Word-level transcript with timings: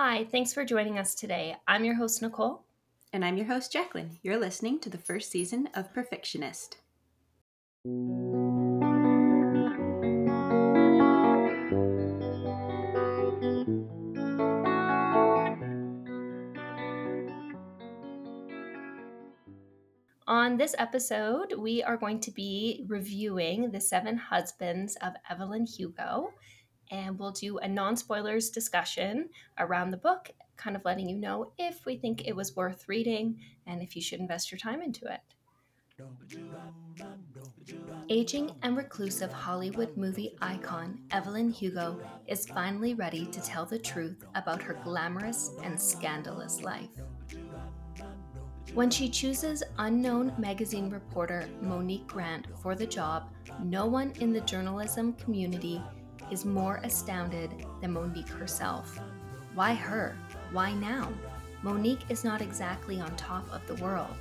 Hi, 0.00 0.28
thanks 0.30 0.52
for 0.52 0.64
joining 0.64 0.96
us 0.96 1.12
today. 1.12 1.56
I'm 1.66 1.84
your 1.84 1.96
host, 1.96 2.22
Nicole. 2.22 2.62
And 3.12 3.24
I'm 3.24 3.36
your 3.36 3.46
host, 3.46 3.72
Jacqueline. 3.72 4.20
You're 4.22 4.38
listening 4.38 4.78
to 4.78 4.88
the 4.88 4.96
first 4.96 5.28
season 5.28 5.68
of 5.74 5.92
Perfectionist. 5.92 6.76
On 20.28 20.56
this 20.56 20.76
episode, 20.78 21.54
we 21.58 21.82
are 21.82 21.96
going 21.96 22.20
to 22.20 22.30
be 22.30 22.84
reviewing 22.86 23.72
The 23.72 23.80
Seven 23.80 24.16
Husbands 24.16 24.96
of 25.02 25.14
Evelyn 25.28 25.66
Hugo, 25.66 26.32
and 26.90 27.18
we'll 27.18 27.32
do 27.32 27.58
a 27.58 27.68
non 27.68 27.96
spoilers 27.96 28.50
discussion 28.50 29.28
around 29.58 29.90
the 29.90 29.96
book, 29.96 30.30
kind 30.56 30.76
of 30.76 30.84
letting 30.84 31.08
you 31.08 31.16
know 31.16 31.52
if 31.58 31.84
we 31.86 31.96
think 31.96 32.26
it 32.26 32.36
was 32.36 32.56
worth 32.56 32.88
reading 32.88 33.38
and 33.66 33.82
if 33.82 33.94
you 33.94 34.02
should 34.02 34.20
invest 34.20 34.50
your 34.50 34.58
time 34.58 34.82
into 34.82 35.04
it. 35.12 35.20
Aging 38.08 38.52
and 38.62 38.76
reclusive 38.76 39.32
Hollywood 39.32 39.96
movie 39.96 40.36
icon 40.40 41.00
Evelyn 41.10 41.50
Hugo 41.50 42.00
is 42.26 42.46
finally 42.46 42.94
ready 42.94 43.26
to 43.26 43.40
tell 43.40 43.66
the 43.66 43.78
truth 43.78 44.24
about 44.34 44.62
her 44.62 44.78
glamorous 44.84 45.52
and 45.62 45.80
scandalous 45.80 46.62
life. 46.62 46.88
When 48.74 48.90
she 48.90 49.08
chooses 49.08 49.62
unknown 49.78 50.32
magazine 50.38 50.88
reporter 50.88 51.48
Monique 51.60 52.06
Grant 52.06 52.46
for 52.62 52.74
the 52.74 52.86
job, 52.86 53.32
no 53.62 53.86
one 53.86 54.12
in 54.20 54.32
the 54.32 54.42
journalism 54.42 55.14
community 55.14 55.82
is 56.30 56.44
more 56.44 56.80
astounded 56.84 57.64
than 57.80 57.92
Monique 57.92 58.28
herself. 58.28 58.98
Why 59.54 59.74
her? 59.74 60.16
Why 60.52 60.72
now? 60.72 61.12
Monique 61.62 62.04
is 62.08 62.24
not 62.24 62.40
exactly 62.40 63.00
on 63.00 63.14
top 63.16 63.44
of 63.52 63.66
the 63.66 63.82
world. 63.82 64.14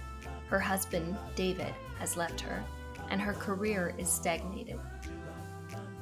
Her 0.49 0.59
husband, 0.59 1.17
David, 1.35 1.73
has 1.99 2.17
left 2.17 2.41
her, 2.41 2.63
and 3.09 3.21
her 3.21 3.33
career 3.33 3.93
is 3.97 4.09
stagnated. 4.09 4.79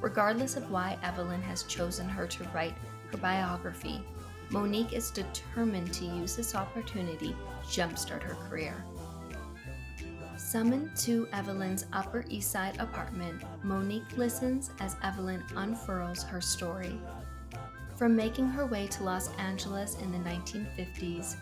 Regardless 0.02 0.56
of 0.56 0.70
why 0.72 0.98
Evelyn 1.04 1.42
has 1.42 1.64
chosen 1.64 2.08
her 2.08 2.28
to 2.28 2.44
write 2.54 2.76
her 3.12 3.18
biography, 3.18 4.02
Monique 4.50 4.94
is 4.94 5.10
determined 5.10 5.92
to 5.94 6.06
use 6.06 6.36
this 6.36 6.54
opportunity 6.54 7.30
to 7.30 7.68
jumpstart 7.68 8.22
her 8.22 8.36
career. 8.48 8.86
Summoned 10.56 10.96
to 10.96 11.28
Evelyn's 11.34 11.86
Upper 11.92 12.24
East 12.30 12.50
Side 12.50 12.78
apartment, 12.80 13.44
Monique 13.62 14.16
listens 14.16 14.72
as 14.80 14.96
Evelyn 15.04 15.44
unfurls 15.58 16.24
her 16.24 16.40
story. 16.40 16.98
From 17.98 18.16
making 18.16 18.48
her 18.48 18.66
way 18.66 18.88
to 18.88 19.04
Los 19.04 19.28
Angeles 19.36 19.98
in 20.02 20.14
the 20.14 20.30
1950s, 20.30 21.36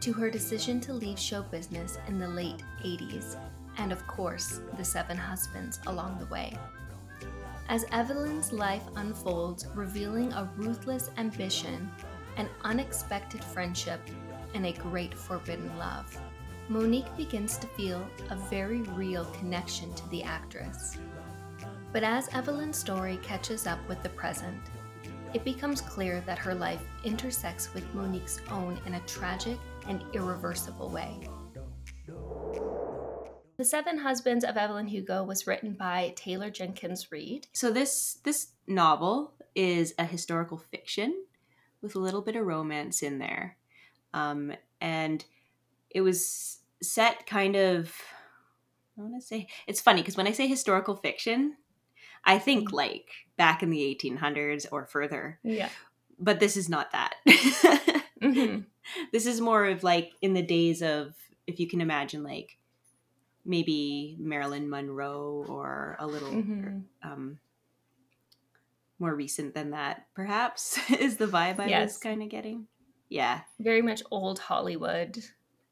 to 0.00 0.12
her 0.12 0.28
decision 0.28 0.80
to 0.80 0.92
leave 0.92 1.20
show 1.20 1.42
business 1.42 1.98
in 2.08 2.18
the 2.18 2.26
late 2.26 2.64
80s, 2.84 3.36
and 3.76 3.92
of 3.92 4.04
course, 4.08 4.60
the 4.76 4.84
seven 4.84 5.16
husbands 5.16 5.78
along 5.86 6.18
the 6.18 6.26
way. 6.26 6.52
As 7.68 7.84
Evelyn's 7.92 8.52
life 8.52 8.82
unfolds, 8.96 9.68
revealing 9.76 10.32
a 10.32 10.50
ruthless 10.56 11.12
ambition 11.16 11.88
an 12.38 12.48
unexpected 12.64 13.44
friendship, 13.44 14.00
and 14.54 14.64
a 14.64 14.72
great 14.72 15.12
forbidden 15.12 15.76
love. 15.76 16.18
Monique 16.68 17.16
begins 17.16 17.56
to 17.56 17.66
feel 17.68 18.06
a 18.28 18.36
very 18.36 18.82
real 18.82 19.24
connection 19.26 19.92
to 19.94 20.08
the 20.10 20.22
actress. 20.22 20.98
But 21.94 22.02
as 22.02 22.28
Evelyn's 22.34 22.76
story 22.76 23.18
catches 23.22 23.66
up 23.66 23.78
with 23.88 24.02
the 24.02 24.10
present, 24.10 24.58
it 25.32 25.44
becomes 25.44 25.80
clear 25.80 26.22
that 26.26 26.38
her 26.38 26.54
life 26.54 26.82
intersects 27.04 27.72
with 27.72 27.94
Monique's 27.94 28.42
own 28.50 28.78
in 28.84 28.94
a 28.94 29.00
tragic 29.00 29.58
and 29.86 30.04
irreversible 30.12 30.90
way. 30.90 31.18
The 33.56 33.64
Seven 33.64 33.96
Husbands 33.96 34.44
of 34.44 34.58
Evelyn 34.58 34.88
Hugo 34.88 35.24
was 35.24 35.46
written 35.46 35.72
by 35.72 36.12
Taylor 36.16 36.50
Jenkins 36.50 37.10
Reid. 37.10 37.46
So 37.54 37.72
this 37.72 38.18
this 38.24 38.48
novel 38.66 39.32
is 39.54 39.94
a 39.98 40.04
historical 40.04 40.58
fiction 40.58 41.24
with 41.80 41.94
a 41.94 41.98
little 41.98 42.22
bit 42.22 42.36
of 42.36 42.46
romance 42.46 43.02
in 43.02 43.18
there. 43.18 43.56
Um, 44.12 44.52
and 44.80 45.24
it 45.90 46.02
was 46.02 46.57
set 46.82 47.26
kind 47.26 47.56
of, 47.56 47.92
I 48.98 49.02
want 49.02 49.14
to 49.20 49.26
say, 49.26 49.48
it's 49.66 49.80
funny 49.80 50.02
because 50.02 50.16
when 50.16 50.26
I 50.26 50.32
say 50.32 50.46
historical 50.46 50.96
fiction, 50.96 51.56
I 52.24 52.38
think 52.38 52.68
mm-hmm. 52.68 52.76
like 52.76 53.08
back 53.36 53.62
in 53.62 53.70
the 53.70 53.98
1800s 54.02 54.66
or 54.70 54.86
further. 54.86 55.38
Yeah. 55.42 55.68
But 56.18 56.40
this 56.40 56.56
is 56.56 56.68
not 56.68 56.92
that. 56.92 57.14
mm-hmm. 57.26 58.60
This 59.12 59.26
is 59.26 59.38
more 59.38 59.66
of 59.66 59.84
like 59.84 60.12
in 60.22 60.32
the 60.32 60.40
days 60.40 60.80
of, 60.80 61.14
if 61.46 61.60
you 61.60 61.68
can 61.68 61.82
imagine, 61.82 62.22
like 62.22 62.56
maybe 63.44 64.16
Marilyn 64.18 64.70
Monroe 64.70 65.44
or 65.46 65.94
a 65.98 66.06
little 66.06 66.30
mm-hmm. 66.30 66.78
um, 67.02 67.38
more 68.98 69.14
recent 69.14 69.54
than 69.54 69.72
that, 69.72 70.06
perhaps, 70.14 70.78
is 70.90 71.18
the 71.18 71.26
vibe 71.26 71.60
I 71.60 71.66
yes. 71.66 71.88
was 71.88 71.98
kind 71.98 72.22
of 72.22 72.30
getting. 72.30 72.66
Yeah. 73.10 73.40
Very 73.60 73.82
much 73.82 74.02
old 74.10 74.38
Hollywood. 74.38 75.18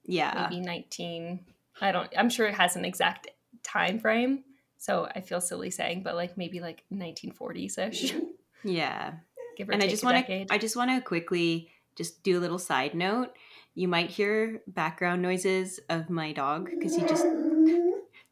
Yeah. 0.06 0.49
Maybe 0.50 0.65
19. 0.65 1.41
I 1.81 1.93
don't, 1.93 2.11
I'm 2.17 2.31
sure 2.31 2.47
it 2.47 2.55
has 2.55 2.77
an 2.77 2.84
exact 2.84 3.28
time 3.62 3.99
frame. 3.99 4.44
So 4.78 5.09
I 5.15 5.21
feel 5.21 5.41
silly 5.41 5.71
saying, 5.71 6.03
but 6.03 6.15
like 6.15 6.39
maybe 6.39 6.61
like 6.61 6.84
1940s 6.93 7.78
ish. 7.78 8.15
Yeah. 8.65 9.12
Give 9.56 9.69
or 9.69 9.72
and 9.72 9.83
I 9.83 9.87
just 9.87 10.03
want 10.03 10.27
to, 10.27 10.47
I 10.50 10.59
just 10.59 10.75
want 10.75 10.91
to 10.91 11.00
quickly 11.00 11.71
just 11.95 12.25
do 12.25 12.37
a 12.37 12.41
little 12.41 12.59
side 12.59 12.95
note. 12.95 13.31
You 13.75 13.87
might 13.87 14.11
hear 14.11 14.61
background 14.66 15.22
noises 15.22 15.78
of 15.89 16.11
my 16.11 16.33
dog 16.33 16.69
because 16.71 16.97
he 16.97 17.03
just 17.03 17.25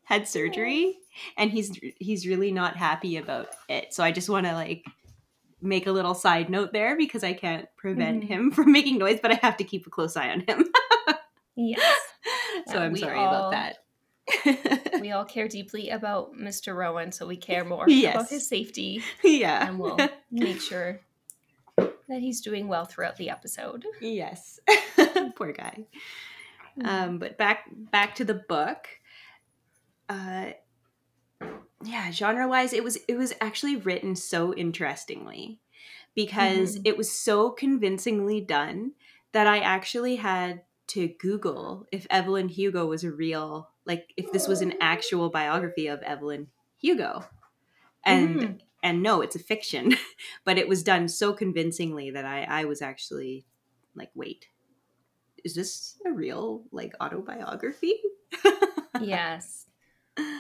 had 0.05 0.29
surgery 0.29 0.99
and 1.37 1.51
he's 1.51 1.79
he's 1.99 2.27
really 2.27 2.53
not 2.53 2.77
happy 2.77 3.17
about 3.17 3.49
it. 3.69 3.93
So 3.95 4.05
I 4.05 4.13
just 4.13 4.29
want 4.29 4.47
to 4.47 4.53
like 4.53 4.85
make 5.61 5.87
a 5.87 5.93
little 5.93 6.15
side 6.15 6.51
note 6.51 6.73
there 6.73 6.97
because 6.97 7.25
I 7.25 7.33
can't 7.33 7.67
prevent 7.77 8.23
mm-hmm. 8.23 8.33
him 8.33 8.51
from 8.53 8.71
making 8.71 8.99
noise, 8.99 9.19
but 9.21 9.33
I 9.33 9.39
have 9.43 9.57
to 9.59 9.65
keep 9.65 9.87
a 9.87 9.91
close 9.91 10.17
eye 10.17 10.31
on 10.31 10.41
him. 10.41 10.65
yes. 11.57 11.81
So 12.69 12.79
I'm 12.79 12.97
sorry 12.97 13.19
all, 13.19 13.51
about 13.51 13.51
that. 13.51 15.01
we 15.01 15.11
all 15.11 15.25
care 15.25 15.49
deeply 15.49 15.91
about 15.91 16.35
Mr. 16.35 16.75
Rowan, 16.75 17.13
so 17.13 17.27
we 17.27 17.37
care 17.37 17.65
more 17.65 17.85
yes. 17.89 18.15
about 18.15 18.31
his 18.31 18.49
safety. 18.49 19.03
Yeah. 19.25 19.69
And 19.69 19.79
we'll 19.79 19.99
make 20.31 20.61
sure 20.61 21.01
that 21.77 22.21
he's 22.21 22.41
doing 22.41 22.69
well 22.69 22.85
throughout 22.85 23.17
the 23.17 23.29
episode. 23.29 23.85
Yes. 24.01 24.61
Poor 25.37 25.53
guy. 25.53 25.85
Mm-hmm. 26.79 26.87
Um, 26.87 27.19
but 27.19 27.37
back 27.37 27.67
back 27.71 28.15
to 28.17 28.25
the 28.25 28.35
book. 28.35 28.89
Uh, 30.09 30.53
yeah, 31.85 32.11
genre 32.11 32.49
wise, 32.49 32.73
it 32.73 32.85
was 32.85 32.97
it 33.09 33.17
was 33.17 33.35
actually 33.41 33.77
written 33.77 34.17
so 34.17 34.55
interestingly 34.55 35.61
because 36.15 36.77
mm-hmm. 36.77 36.87
it 36.87 36.97
was 36.97 37.11
so 37.11 37.51
convincingly 37.51 38.41
done 38.41 38.93
that 39.33 39.47
I 39.47 39.59
actually 39.59 40.17
had 40.17 40.63
to 40.89 41.09
Google 41.09 41.87
if 41.91 42.07
Evelyn 42.11 42.49
Hugo 42.49 42.87
was 42.87 43.05
a 43.05 43.11
real 43.11 43.71
like 43.87 44.13
if 44.17 44.33
this 44.33 44.49
was 44.49 44.61
an 44.61 44.75
actual 44.81 45.31
biography 45.31 45.87
of 45.87 46.03
Evelyn 46.03 46.49
Hugo. 46.79 47.25
And 48.05 48.41
mm. 48.41 48.61
and 48.83 49.03
no, 49.03 49.21
it's 49.23 49.37
a 49.37 49.41
fiction, 49.41 49.97
but 50.45 50.59
it 50.59 50.69
was 50.69 50.83
done 50.83 51.09
so 51.09 51.33
convincingly 51.33 52.11
that 52.11 52.25
I 52.25 52.45
I 52.45 52.65
was 52.65 52.83
actually 52.83 53.47
like, 53.95 54.11
wait, 54.15 54.49
is 55.45 55.55
this 55.55 55.97
a 56.07 56.13
real 56.13 56.65
like 56.73 56.95
autobiography? 57.01 57.95
yes. 59.01 59.67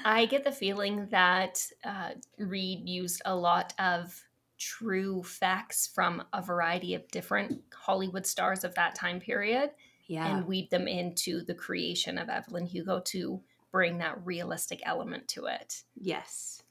I 0.04 0.26
get 0.26 0.44
the 0.44 0.52
feeling 0.52 1.08
that 1.10 1.66
uh, 1.84 2.10
Reid 2.38 2.88
used 2.88 3.22
a 3.24 3.34
lot 3.34 3.72
of 3.78 4.22
true 4.58 5.22
facts 5.22 5.90
from 5.92 6.22
a 6.32 6.40
variety 6.40 6.94
of 6.94 7.08
different 7.10 7.60
Hollywood 7.74 8.26
stars 8.26 8.62
of 8.62 8.74
that 8.76 8.94
time 8.94 9.18
period 9.18 9.70
yeah. 10.06 10.36
and 10.36 10.46
weave 10.46 10.70
them 10.70 10.88
into 10.88 11.44
the 11.44 11.54
creation 11.54 12.18
of 12.18 12.28
Evelyn 12.28 12.66
Hugo 12.66 13.00
to 13.06 13.40
bring 13.70 13.98
that 13.98 14.24
realistic 14.24 14.80
element 14.84 15.28
to 15.28 15.46
it. 15.46 15.82
Yes. 16.00 16.62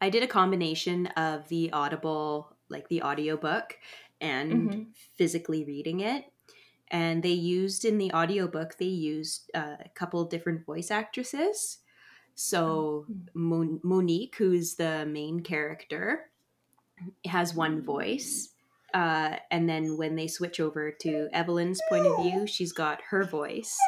I 0.00 0.10
did 0.10 0.22
a 0.22 0.28
combination 0.28 1.06
of 1.08 1.48
the 1.48 1.72
audible, 1.72 2.56
like 2.68 2.88
the 2.88 3.02
audiobook, 3.02 3.76
and 4.20 4.52
mm-hmm. 4.52 4.82
physically 5.16 5.64
reading 5.64 6.00
it 6.00 6.24
and 6.92 7.22
they 7.22 7.30
used 7.30 7.84
in 7.84 7.98
the 7.98 8.12
audiobook 8.12 8.78
they 8.78 8.84
used 8.84 9.50
uh, 9.54 9.76
a 9.84 9.88
couple 9.94 10.24
different 10.24 10.64
voice 10.64 10.90
actresses 10.90 11.78
so 12.34 12.64
oh, 12.64 13.04
hmm. 13.08 13.22
Mon- 13.34 13.80
monique 13.82 14.36
who's 14.38 14.76
the 14.76 15.04
main 15.06 15.40
character 15.40 16.30
has 17.26 17.54
one 17.54 17.82
voice 17.82 18.50
uh, 18.94 19.36
and 19.50 19.68
then 19.68 19.96
when 19.96 20.16
they 20.16 20.26
switch 20.26 20.60
over 20.60 20.90
to 20.90 21.28
evelyn's 21.32 21.80
point 21.88 22.06
of 22.06 22.22
view 22.22 22.46
she's 22.46 22.72
got 22.72 23.00
her 23.10 23.24
voice 23.24 23.78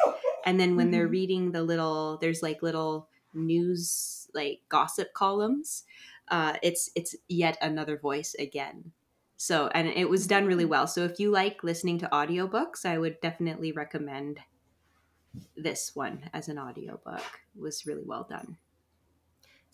and 0.45 0.59
then 0.59 0.75
when 0.75 0.87
mm-hmm. 0.87 0.91
they're 0.93 1.07
reading 1.07 1.51
the 1.51 1.63
little 1.63 2.17
there's 2.21 2.41
like 2.43 2.61
little 2.61 3.07
news 3.33 4.27
like 4.33 4.61
gossip 4.69 5.13
columns 5.13 5.83
uh, 6.29 6.53
it's 6.63 6.89
it's 6.95 7.15
yet 7.27 7.57
another 7.61 7.97
voice 7.97 8.35
again 8.39 8.91
So, 9.37 9.67
and 9.73 9.87
it 9.87 10.09
was 10.09 10.27
done 10.27 10.45
really 10.45 10.65
well. 10.65 10.87
So, 10.87 11.03
if 11.03 11.19
you 11.19 11.29
like 11.29 11.63
listening 11.63 11.99
to 11.99 12.07
audiobooks, 12.07 12.85
I 12.85 12.97
would 12.97 13.19
definitely 13.19 13.71
recommend 13.71 14.39
this 15.57 15.91
one 15.93 16.29
as 16.33 16.47
an 16.47 16.57
audiobook. 16.57 17.21
It 17.55 17.61
was 17.61 17.85
really 17.85 18.05
well 18.05 18.25
done. 18.29 18.57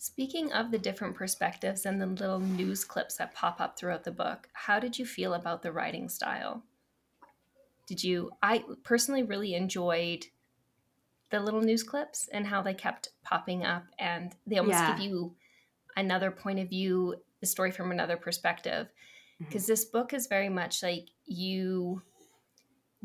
Speaking 0.02 0.52
of 0.52 0.72
the 0.72 0.80
different 0.80 1.14
perspectives 1.14 1.86
and 1.86 2.02
the 2.02 2.06
little 2.06 2.40
news 2.40 2.82
clips 2.82 3.18
that 3.18 3.36
pop 3.36 3.60
up 3.60 3.78
throughout 3.78 4.02
the 4.02 4.10
book, 4.10 4.48
how 4.52 4.80
did 4.80 4.98
you 4.98 5.06
feel 5.06 5.34
about 5.34 5.62
the 5.62 5.70
writing 5.70 6.08
style? 6.08 6.64
Did 7.86 8.02
you, 8.02 8.32
I 8.42 8.64
personally 8.82 9.22
really 9.22 9.54
enjoyed 9.54 10.26
the 11.30 11.38
little 11.38 11.60
news 11.60 11.84
clips 11.84 12.28
and 12.32 12.48
how 12.48 12.62
they 12.62 12.74
kept 12.74 13.10
popping 13.22 13.64
up 13.64 13.84
and 13.96 14.34
they 14.44 14.58
almost 14.58 14.80
yeah. 14.80 14.90
give 14.90 15.06
you 15.06 15.36
another 15.96 16.32
point 16.32 16.58
of 16.58 16.68
view, 16.68 17.14
the 17.38 17.46
story 17.46 17.70
from 17.70 17.92
another 17.92 18.16
perspective. 18.16 18.88
Because 19.38 19.62
mm-hmm. 19.62 19.72
this 19.72 19.84
book 19.84 20.12
is 20.12 20.26
very 20.26 20.48
much 20.48 20.82
like 20.82 21.10
you 21.26 22.02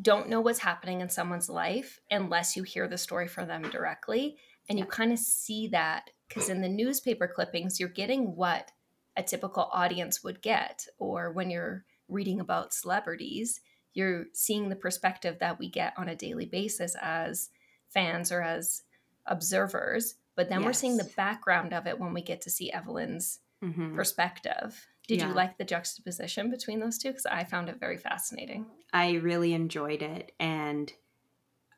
don't 0.01 0.29
know 0.29 0.41
what's 0.41 0.57
happening 0.57 1.01
in 1.01 1.09
someone's 1.09 1.47
life 1.47 2.00
unless 2.09 2.57
you 2.57 2.63
hear 2.63 2.88
the 2.88 2.97
story 2.97 3.27
from 3.27 3.47
them 3.47 3.61
directly. 3.69 4.38
And 4.67 4.79
you 4.79 4.85
kind 4.85 5.13
of 5.13 5.19
see 5.19 5.67
that 5.67 6.09
because 6.27 6.50
in 6.50 6.62
the 6.62 6.69
newspaper 6.69 7.27
clippings, 7.27 7.79
you're 7.79 7.89
getting 7.89 8.35
what 8.35 8.71
a 9.15 9.24
typical 9.24 9.69
audience 9.71 10.24
would 10.24 10.41
get. 10.41 10.85
Or 11.00 11.31
when 11.31 11.50
you're 11.50 11.85
reading 12.07 12.39
about 12.39 12.74
celebrities, 12.74 13.62
you're 13.94 14.25
seeing 14.33 14.69
the 14.69 14.75
perspective 14.75 15.38
that 15.39 15.59
we 15.59 15.69
get 15.69 15.94
on 15.97 16.09
a 16.09 16.15
daily 16.15 16.45
basis 16.45 16.95
as 17.01 17.50
fans 17.89 18.31
or 18.31 18.41
as 18.41 18.83
observers. 19.25 20.15
But 20.35 20.50
then 20.50 20.59
yes. 20.59 20.65
we're 20.65 20.74
seeing 20.74 20.97
the 20.97 21.12
background 21.15 21.74
of 21.74 21.88
it 21.88 22.00
when 22.00 22.13
we 22.13 22.21
get 22.21 22.41
to 22.41 22.51
see 22.51 22.71
Evelyn's 22.71 23.39
mm-hmm. 23.63 23.95
perspective. 23.95 24.88
Did 25.07 25.19
yeah. 25.19 25.29
you 25.29 25.33
like 25.33 25.57
the 25.57 25.65
juxtaposition 25.65 26.51
between 26.51 26.79
those 26.79 26.97
two? 26.97 27.09
Because 27.09 27.25
I 27.25 27.44
found 27.45 27.69
it 27.69 27.79
very 27.79 27.97
fascinating. 27.97 28.65
I 28.94 29.13
really 29.13 29.53
enjoyed 29.53 30.01
it, 30.01 30.33
and 30.39 30.91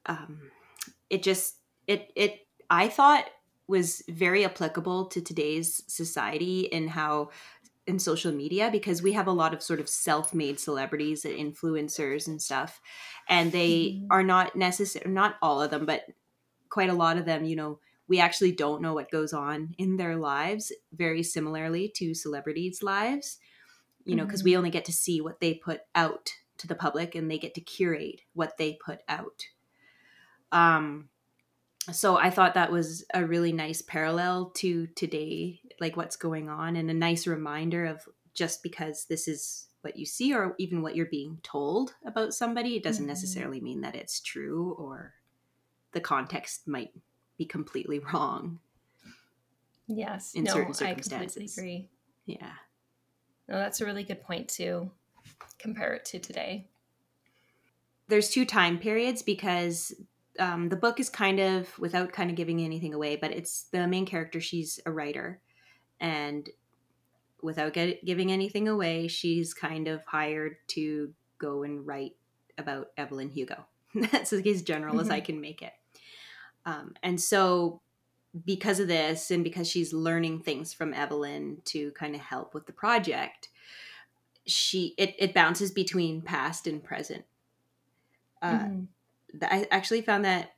um, 0.07 0.51
it 1.09 1.21
just 1.21 1.55
it 1.87 2.11
it 2.15 2.47
I 2.69 2.87
thought 2.87 3.29
was 3.69 4.01
very 4.09 4.43
applicable 4.43 5.05
to 5.05 5.21
today's 5.21 5.83
society 5.87 6.73
and 6.73 6.89
how 6.89 7.29
in 7.85 7.99
social 7.99 8.31
media 8.31 8.69
because 8.71 9.01
we 9.01 9.13
have 9.13 9.27
a 9.27 9.31
lot 9.31 9.53
of 9.53 9.63
sort 9.63 9.79
of 9.79 9.87
self-made 9.87 10.59
celebrities 10.59 11.23
and 11.23 11.35
influencers 11.35 12.27
and 12.27 12.41
stuff 12.41 12.81
and 13.27 13.51
they 13.51 13.69
mm-hmm. 13.69 14.05
are 14.11 14.23
not 14.23 14.55
necessary 14.55 15.09
not 15.09 15.35
all 15.41 15.61
of 15.61 15.71
them 15.71 15.85
but 15.85 16.03
quite 16.69 16.89
a 16.89 16.93
lot 16.93 17.17
of 17.17 17.25
them 17.25 17.45
you 17.45 17.55
know 17.55 17.79
we 18.07 18.19
actually 18.19 18.51
don't 18.51 18.81
know 18.81 18.93
what 18.93 19.11
goes 19.11 19.33
on 19.33 19.73
in 19.77 19.97
their 19.97 20.15
lives 20.15 20.71
very 20.93 21.23
similarly 21.23 21.91
to 21.95 22.13
celebrities 22.13 22.83
lives 22.83 23.39
you 24.05 24.15
know 24.15 24.25
because 24.25 24.41
mm-hmm. 24.41 24.49
we 24.49 24.57
only 24.57 24.69
get 24.69 24.85
to 24.85 24.93
see 24.93 25.19
what 25.21 25.39
they 25.39 25.53
put 25.53 25.81
out 25.95 26.31
to 26.57 26.67
the 26.67 26.75
public 26.75 27.15
and 27.15 27.29
they 27.29 27.39
get 27.39 27.55
to 27.55 27.61
curate 27.61 28.21
what 28.33 28.57
they 28.57 28.77
put 28.85 28.99
out 29.07 29.45
um 30.51 31.09
so 31.91 32.17
i 32.17 32.29
thought 32.29 32.53
that 32.53 32.71
was 32.71 33.05
a 33.13 33.25
really 33.25 33.51
nice 33.51 33.81
parallel 33.81 34.51
to 34.55 34.87
today 34.87 35.59
like 35.79 35.95
what's 35.97 36.15
going 36.15 36.49
on 36.49 36.75
and 36.75 36.89
a 36.89 36.93
nice 36.93 37.27
reminder 37.27 37.85
of 37.85 38.07
just 38.33 38.63
because 38.63 39.05
this 39.05 39.27
is 39.27 39.67
what 39.81 39.97
you 39.97 40.05
see 40.05 40.33
or 40.33 40.55
even 40.57 40.81
what 40.81 40.95
you're 40.95 41.05
being 41.05 41.39
told 41.41 41.93
about 42.05 42.33
somebody 42.33 42.75
it 42.75 42.83
doesn't 42.83 43.03
mm-hmm. 43.03 43.09
necessarily 43.09 43.61
mean 43.61 43.81
that 43.81 43.95
it's 43.95 44.19
true 44.19 44.75
or 44.77 45.13
the 45.91 46.01
context 46.01 46.67
might 46.67 46.91
be 47.37 47.45
completely 47.45 47.99
wrong. 48.13 48.59
Yes. 49.87 50.35
In 50.35 50.43
no, 50.43 50.53
certain 50.53 50.73
circumstances. 50.73 51.13
I 51.13 51.19
completely 51.19 51.45
agree. 51.57 51.89
Yeah. 52.25 52.51
No, 53.47 53.57
that's 53.57 53.81
a 53.81 53.85
really 53.85 54.03
good 54.03 54.21
point 54.21 54.47
to 54.49 54.91
compare 55.57 55.93
it 55.93 56.05
to 56.05 56.19
today. 56.19 56.67
There's 58.07 58.29
two 58.29 58.45
time 58.45 58.77
periods 58.77 59.23
because 59.23 59.93
um, 60.39 60.69
the 60.69 60.75
book 60.75 60.99
is 60.99 61.09
kind 61.09 61.39
of 61.39 61.77
without 61.77 62.11
kind 62.11 62.29
of 62.29 62.35
giving 62.35 62.61
anything 62.61 62.93
away, 62.93 63.15
but 63.15 63.31
it's 63.31 63.63
the 63.71 63.87
main 63.87 64.05
character. 64.05 64.39
She's 64.39 64.79
a 64.85 64.91
writer, 64.91 65.41
and 65.99 66.49
without 67.41 67.73
get, 67.73 68.03
giving 68.05 68.31
anything 68.31 68.67
away, 68.67 69.07
she's 69.07 69.53
kind 69.53 69.87
of 69.87 70.03
hired 70.05 70.55
to 70.67 71.13
go 71.37 71.63
and 71.63 71.85
write 71.85 72.15
about 72.57 72.87
Evelyn 72.97 73.29
Hugo. 73.29 73.65
That's 73.95 74.33
as 74.33 74.61
general 74.61 74.93
mm-hmm. 74.93 75.01
as 75.01 75.09
I 75.09 75.17
mm-hmm. 75.17 75.25
can 75.25 75.41
make 75.41 75.61
it. 75.61 75.73
Um, 76.65 76.93
and 77.01 77.19
so, 77.19 77.81
because 78.45 78.79
of 78.79 78.87
this, 78.87 79.31
and 79.31 79.43
because 79.43 79.67
she's 79.67 79.93
learning 79.93 80.41
things 80.41 80.73
from 80.73 80.93
Evelyn 80.93 81.61
to 81.65 81.91
kind 81.91 82.13
of 82.13 82.21
help 82.21 82.53
with 82.53 82.67
the 82.67 82.73
project, 82.73 83.49
she 84.45 84.93
it, 84.97 85.15
it 85.17 85.33
bounces 85.33 85.71
between 85.71 86.21
past 86.21 86.67
and 86.67 86.83
present. 86.83 87.25
Uh, 88.41 88.59
mm-hmm. 88.59 88.83
I 89.41 89.67
actually 89.71 90.01
found 90.01 90.25
that 90.25 90.53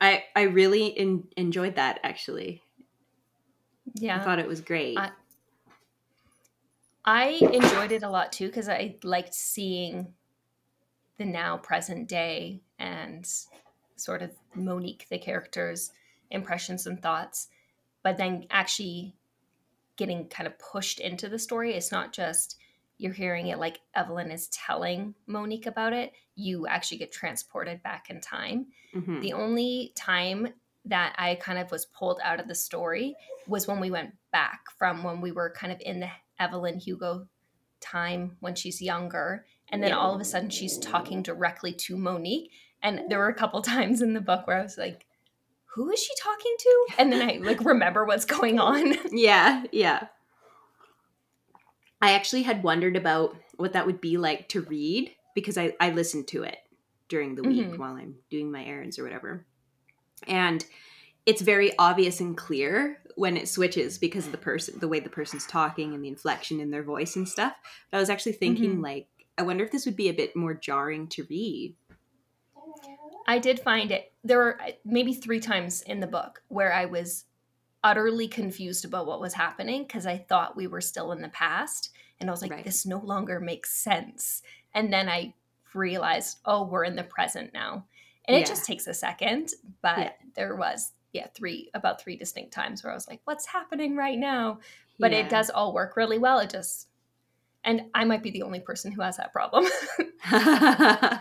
I 0.00 0.24
I 0.34 0.42
really 0.42 0.86
in, 0.86 1.28
enjoyed 1.36 1.76
that 1.76 2.00
actually. 2.02 2.62
Yeah, 3.94 4.20
I 4.20 4.24
thought 4.24 4.38
it 4.38 4.48
was 4.48 4.60
great. 4.60 4.98
I, 4.98 5.10
I 7.04 7.26
enjoyed 7.40 7.92
it 7.92 8.02
a 8.02 8.10
lot 8.10 8.32
too 8.32 8.46
because 8.46 8.68
I 8.68 8.96
liked 9.02 9.34
seeing 9.34 10.14
the 11.18 11.24
now 11.24 11.56
present 11.56 12.08
day 12.08 12.60
and 12.78 13.26
sort 13.96 14.22
of 14.22 14.32
Monique, 14.54 15.06
the 15.08 15.18
character's 15.18 15.92
impressions 16.30 16.86
and 16.86 17.00
thoughts, 17.00 17.48
but 18.02 18.16
then 18.16 18.46
actually 18.50 19.14
getting 19.96 20.26
kind 20.28 20.46
of 20.46 20.58
pushed 20.58 21.00
into 21.00 21.28
the 21.28 21.38
story. 21.38 21.74
It's 21.74 21.92
not 21.92 22.12
just 22.12 22.56
you're 22.98 23.12
hearing 23.12 23.48
it 23.48 23.58
like 23.58 23.80
Evelyn 23.94 24.30
is 24.30 24.48
telling 24.48 25.14
Monique 25.26 25.66
about 25.66 25.92
it, 25.92 26.12
you 26.34 26.66
actually 26.66 26.98
get 26.98 27.12
transported 27.12 27.82
back 27.82 28.10
in 28.10 28.20
time. 28.20 28.66
Mm-hmm. 28.94 29.20
The 29.20 29.32
only 29.32 29.92
time 29.96 30.48
that 30.86 31.14
I 31.18 31.34
kind 31.36 31.58
of 31.58 31.70
was 31.70 31.86
pulled 31.86 32.20
out 32.22 32.40
of 32.40 32.48
the 32.48 32.54
story 32.54 33.16
was 33.46 33.66
when 33.66 33.80
we 33.80 33.90
went 33.90 34.14
back 34.32 34.60
from 34.78 35.02
when 35.02 35.20
we 35.20 35.32
were 35.32 35.50
kind 35.50 35.72
of 35.72 35.80
in 35.80 36.00
the 36.00 36.08
Evelyn 36.38 36.78
Hugo 36.78 37.26
time 37.80 38.36
when 38.40 38.54
she's 38.54 38.80
younger. 38.80 39.44
And 39.68 39.82
then 39.82 39.90
yeah. 39.90 39.96
all 39.96 40.14
of 40.14 40.20
a 40.20 40.24
sudden 40.24 40.50
she's 40.50 40.78
talking 40.78 41.22
directly 41.22 41.72
to 41.72 41.96
Monique. 41.96 42.50
And 42.82 43.10
there 43.10 43.18
were 43.18 43.28
a 43.28 43.34
couple 43.34 43.60
times 43.62 44.00
in 44.00 44.14
the 44.14 44.20
book 44.20 44.46
where 44.46 44.58
I 44.58 44.62
was 44.62 44.78
like, 44.78 45.06
who 45.74 45.90
is 45.90 46.02
she 46.02 46.14
talking 46.22 46.54
to? 46.58 46.86
And 46.98 47.12
then 47.12 47.28
I 47.28 47.38
like 47.42 47.62
remember 47.62 48.06
what's 48.06 48.24
going 48.24 48.58
on. 48.58 48.94
yeah, 49.12 49.64
yeah. 49.72 50.06
I 52.00 52.12
actually 52.12 52.42
had 52.42 52.62
wondered 52.62 52.96
about 52.96 53.36
what 53.56 53.72
that 53.72 53.86
would 53.86 54.00
be 54.00 54.16
like 54.16 54.48
to 54.50 54.62
read 54.62 55.12
because 55.34 55.56
I, 55.56 55.74
I 55.80 55.90
listened 55.90 56.28
to 56.28 56.42
it 56.42 56.58
during 57.08 57.34
the 57.34 57.42
week 57.42 57.66
mm-hmm. 57.66 57.78
while 57.78 57.94
I'm 57.94 58.16
doing 58.30 58.50
my 58.50 58.64
errands 58.64 58.98
or 58.98 59.04
whatever. 59.04 59.46
And 60.26 60.64
it's 61.24 61.42
very 61.42 61.76
obvious 61.78 62.20
and 62.20 62.36
clear 62.36 63.00
when 63.16 63.36
it 63.36 63.48
switches 63.48 63.98
because 63.98 64.26
of 64.26 64.32
the 64.32 64.38
person 64.38 64.78
the 64.78 64.88
way 64.88 65.00
the 65.00 65.08
person's 65.08 65.46
talking 65.46 65.94
and 65.94 66.04
the 66.04 66.08
inflection 66.08 66.60
in 66.60 66.70
their 66.70 66.82
voice 66.82 67.16
and 67.16 67.28
stuff. 67.28 67.54
But 67.90 67.98
I 67.98 68.00
was 68.00 68.10
actually 68.10 68.32
thinking 68.32 68.72
mm-hmm. 68.72 68.82
like 68.82 69.08
I 69.38 69.42
wonder 69.42 69.64
if 69.64 69.70
this 69.70 69.86
would 69.86 69.96
be 69.96 70.08
a 70.08 70.14
bit 70.14 70.36
more 70.36 70.54
jarring 70.54 71.08
to 71.08 71.26
read 71.28 71.74
I 73.26 73.38
did 73.38 73.60
find 73.60 73.90
it. 73.90 74.12
There 74.22 74.38
were 74.38 74.60
uh, 74.60 74.72
maybe 74.84 75.12
three 75.12 75.40
times 75.40 75.82
in 75.82 76.00
the 76.00 76.06
book 76.06 76.42
where 76.48 76.72
I 76.72 76.84
was 76.84 77.24
utterly 77.86 78.26
confused 78.26 78.84
about 78.84 79.06
what 79.06 79.20
was 79.20 79.32
happening 79.32 79.84
because 79.84 80.06
I 80.06 80.18
thought 80.18 80.56
we 80.56 80.66
were 80.66 80.80
still 80.80 81.12
in 81.12 81.22
the 81.22 81.28
past. 81.28 81.90
And 82.18 82.28
I 82.28 82.32
was 82.32 82.42
like, 82.42 82.50
right. 82.50 82.64
this 82.64 82.84
no 82.84 82.98
longer 82.98 83.38
makes 83.38 83.72
sense. 83.72 84.42
And 84.74 84.92
then 84.92 85.08
I 85.08 85.34
realized, 85.72 86.38
oh, 86.44 86.66
we're 86.66 86.82
in 86.82 86.96
the 86.96 87.04
present 87.04 87.54
now. 87.54 87.86
And 88.26 88.34
yeah. 88.34 88.42
it 88.42 88.46
just 88.46 88.66
takes 88.66 88.88
a 88.88 88.94
second. 88.94 89.52
But 89.82 89.98
yeah. 89.98 90.10
there 90.34 90.56
was, 90.56 90.90
yeah, 91.12 91.28
three, 91.32 91.70
about 91.74 92.02
three 92.02 92.16
distinct 92.16 92.52
times 92.52 92.82
where 92.82 92.90
I 92.90 92.96
was 92.96 93.06
like, 93.06 93.20
what's 93.22 93.46
happening 93.46 93.94
right 93.94 94.18
now? 94.18 94.58
But 94.98 95.12
yeah. 95.12 95.18
it 95.18 95.28
does 95.28 95.48
all 95.48 95.72
work 95.72 95.96
really 95.96 96.18
well. 96.18 96.40
It 96.40 96.50
just, 96.50 96.88
and 97.62 97.82
I 97.94 98.04
might 98.04 98.24
be 98.24 98.32
the 98.32 98.42
only 98.42 98.58
person 98.58 98.90
who 98.90 99.02
has 99.02 99.16
that 99.18 99.32
problem. 99.32 99.68
I 100.24 101.20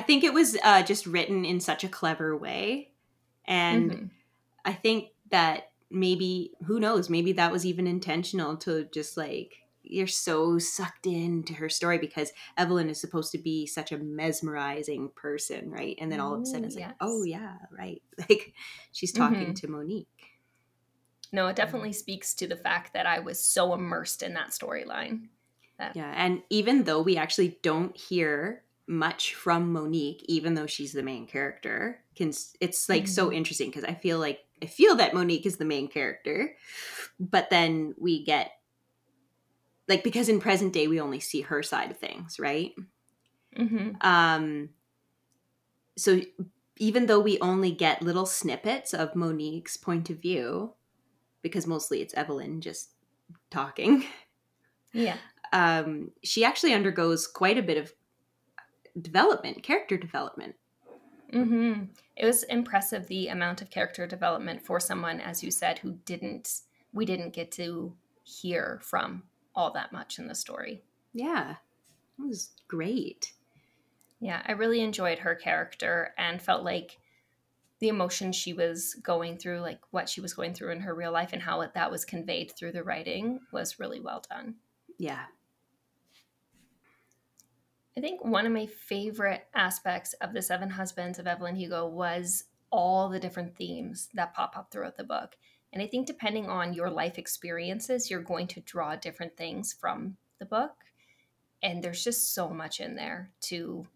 think 0.00 0.22
it 0.22 0.32
was 0.32 0.56
uh, 0.62 0.84
just 0.84 1.06
written 1.06 1.44
in 1.44 1.58
such 1.58 1.82
a 1.82 1.88
clever 1.88 2.36
way. 2.36 2.92
And 3.48 3.90
mm-hmm. 3.90 4.06
I 4.66 4.72
think 4.72 5.10
that 5.30 5.70
maybe, 5.90 6.52
who 6.66 6.80
knows, 6.80 7.08
maybe 7.08 7.32
that 7.32 7.52
was 7.52 7.64
even 7.64 7.86
intentional 7.86 8.56
to 8.58 8.86
just 8.92 9.16
like, 9.16 9.54
you're 9.88 10.08
so 10.08 10.58
sucked 10.58 11.06
into 11.06 11.54
her 11.54 11.68
story 11.68 11.98
because 11.98 12.32
Evelyn 12.58 12.90
is 12.90 13.00
supposed 13.00 13.30
to 13.32 13.38
be 13.38 13.66
such 13.66 13.92
a 13.92 13.98
mesmerizing 13.98 15.10
person, 15.14 15.70
right? 15.70 15.96
And 16.00 16.10
then 16.10 16.18
all 16.18 16.34
of 16.34 16.42
a 16.42 16.46
sudden 16.46 16.64
it's 16.64 16.76
yes. 16.76 16.88
like, 16.88 16.96
oh, 17.00 17.22
yeah, 17.22 17.54
right. 17.70 18.02
Like 18.28 18.52
she's 18.92 19.12
talking 19.12 19.38
mm-hmm. 19.38 19.52
to 19.52 19.68
Monique. 19.68 20.08
No, 21.32 21.46
it 21.46 21.56
definitely 21.56 21.92
speaks 21.92 22.34
to 22.34 22.48
the 22.48 22.56
fact 22.56 22.94
that 22.94 23.06
I 23.06 23.20
was 23.20 23.38
so 23.38 23.74
immersed 23.74 24.22
in 24.22 24.34
that 24.34 24.50
storyline. 24.50 25.28
That- 25.78 25.94
yeah. 25.94 26.12
And 26.16 26.42
even 26.50 26.84
though 26.84 27.02
we 27.02 27.16
actually 27.16 27.58
don't 27.62 27.96
hear 27.96 28.62
much 28.86 29.34
from 29.34 29.72
Monique, 29.72 30.24
even 30.28 30.54
though 30.54 30.66
she's 30.66 30.92
the 30.92 31.02
main 31.02 31.26
character. 31.26 32.00
Can 32.14 32.32
it's 32.60 32.88
like 32.88 33.04
mm-hmm. 33.04 33.10
so 33.10 33.32
interesting 33.32 33.70
because 33.70 33.84
I 33.84 33.94
feel 33.94 34.18
like 34.18 34.40
I 34.62 34.66
feel 34.66 34.96
that 34.96 35.14
Monique 35.14 35.46
is 35.46 35.56
the 35.56 35.64
main 35.64 35.88
character, 35.88 36.56
but 37.18 37.50
then 37.50 37.94
we 37.98 38.24
get 38.24 38.52
like 39.88 40.02
because 40.02 40.28
in 40.28 40.40
present 40.40 40.72
day 40.72 40.88
we 40.88 41.00
only 41.00 41.20
see 41.20 41.42
her 41.42 41.62
side 41.62 41.90
of 41.90 41.98
things, 41.98 42.38
right? 42.38 42.72
Mm-hmm. 43.56 43.96
Um, 44.00 44.70
so 45.96 46.20
even 46.78 47.06
though 47.06 47.20
we 47.20 47.38
only 47.40 47.70
get 47.70 48.02
little 48.02 48.26
snippets 48.26 48.92
of 48.92 49.16
Monique's 49.16 49.76
point 49.76 50.10
of 50.10 50.20
view, 50.20 50.74
because 51.42 51.66
mostly 51.66 52.02
it's 52.02 52.14
Evelyn 52.14 52.60
just 52.60 52.90
talking, 53.50 54.04
Yeah. 54.92 55.16
um, 55.52 56.10
she 56.22 56.44
actually 56.44 56.74
undergoes 56.74 57.26
quite 57.26 57.56
a 57.56 57.62
bit 57.62 57.78
of 57.78 57.92
development, 59.00 59.62
character 59.62 59.96
development. 59.96 60.54
Mm-hmm. 61.32 61.84
It 62.16 62.24
was 62.26 62.44
impressive 62.44 63.06
the 63.06 63.28
amount 63.28 63.60
of 63.60 63.70
character 63.70 64.06
development 64.06 64.64
for 64.64 64.78
someone, 64.80 65.20
as 65.20 65.42
you 65.42 65.50
said, 65.50 65.78
who 65.78 65.98
didn't 66.04 66.60
we 66.92 67.04
didn't 67.04 67.34
get 67.34 67.52
to 67.52 67.94
hear 68.24 68.80
from 68.82 69.22
all 69.54 69.72
that 69.72 69.92
much 69.92 70.18
in 70.18 70.28
the 70.28 70.34
story. 70.34 70.82
Yeah, 71.12 71.56
it 72.18 72.26
was 72.26 72.50
great. 72.68 73.32
Yeah, 74.20 74.42
I 74.46 74.52
really 74.52 74.80
enjoyed 74.80 75.18
her 75.18 75.34
character 75.34 76.14
and 76.16 76.40
felt 76.40 76.64
like 76.64 76.98
the 77.80 77.88
emotion 77.88 78.32
she 78.32 78.54
was 78.54 78.94
going 78.94 79.36
through, 79.36 79.60
like 79.60 79.80
what 79.90 80.08
she 80.08 80.22
was 80.22 80.32
going 80.32 80.54
through 80.54 80.72
in 80.72 80.80
her 80.80 80.94
real 80.94 81.12
life 81.12 81.34
and 81.34 81.42
how 81.42 81.62
that 81.74 81.90
was 81.90 82.06
conveyed 82.06 82.52
through 82.52 82.72
the 82.72 82.82
writing 82.82 83.40
was 83.52 83.78
really 83.78 84.00
well 84.00 84.22
done. 84.30 84.54
Yeah. 84.98 85.24
I 87.96 88.02
think 88.02 88.22
one 88.22 88.44
of 88.44 88.52
my 88.52 88.66
favorite 88.66 89.46
aspects 89.54 90.12
of 90.14 90.34
The 90.34 90.42
Seven 90.42 90.68
Husbands 90.68 91.18
of 91.18 91.26
Evelyn 91.26 91.56
Hugo 91.56 91.86
was 91.86 92.44
all 92.70 93.08
the 93.08 93.18
different 93.18 93.56
themes 93.56 94.10
that 94.12 94.34
pop 94.34 94.54
up 94.56 94.70
throughout 94.70 94.98
the 94.98 95.04
book. 95.04 95.36
And 95.72 95.82
I 95.82 95.86
think 95.86 96.06
depending 96.06 96.46
on 96.50 96.74
your 96.74 96.90
life 96.90 97.18
experiences, 97.18 98.10
you're 98.10 98.20
going 98.20 98.48
to 98.48 98.60
draw 98.60 98.96
different 98.96 99.36
things 99.36 99.72
from 99.72 100.16
the 100.38 100.44
book. 100.44 100.72
And 101.62 101.82
there's 101.82 102.04
just 102.04 102.34
so 102.34 102.50
much 102.50 102.80
in 102.80 102.96
there 102.96 103.30
to 103.42 103.86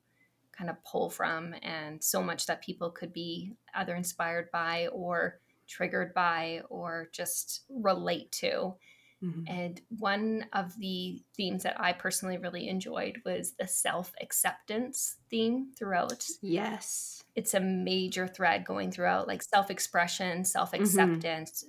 kind 0.53 0.71
of 0.71 0.83
pull 0.85 1.11
from, 1.11 1.55
and 1.63 2.03
so 2.03 2.23
much 2.23 2.47
that 2.47 2.63
people 2.63 2.91
could 2.91 3.13
be 3.13 3.53
either 3.75 3.95
inspired 3.95 4.51
by 4.51 4.89
or 4.93 5.41
triggered 5.69 6.15
by 6.15 6.63
or 6.71 7.09
just 7.13 7.65
relate 7.69 8.33
to. 8.33 8.75
Mhm. 9.23 9.45
And 9.49 9.81
one 9.99 10.47
of 10.53 10.77
the 10.79 11.23
themes 11.35 11.63
that 11.65 11.81
I 11.81 11.93
personally 11.93 12.39
really 12.39 12.69
enjoyed 12.69 13.21
was 13.25 13.53
the 13.53 13.67
self 13.67 14.13
acceptance 14.21 15.17
theme 15.29 15.73
throughout. 15.77 16.27
Yes. 16.41 17.23
It's 17.35 17.55
a 17.55 17.61
major 17.61 18.27
thread 18.27 18.65
going 18.65 18.91
throughout, 18.93 19.29
like 19.29 19.43
self 19.43 19.71
expression, 19.71 20.45
self 20.45 20.73
acceptance, 20.73 21.65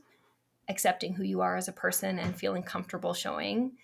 accepting 0.69 1.13
who 1.13 1.23
you 1.23 1.41
are 1.41 1.57
as 1.57 1.67
a 1.67 1.73
person 1.73 2.19
and 2.19 2.37
feeling 2.37 2.63
comfortable 2.63 3.13
showing. 3.13 3.77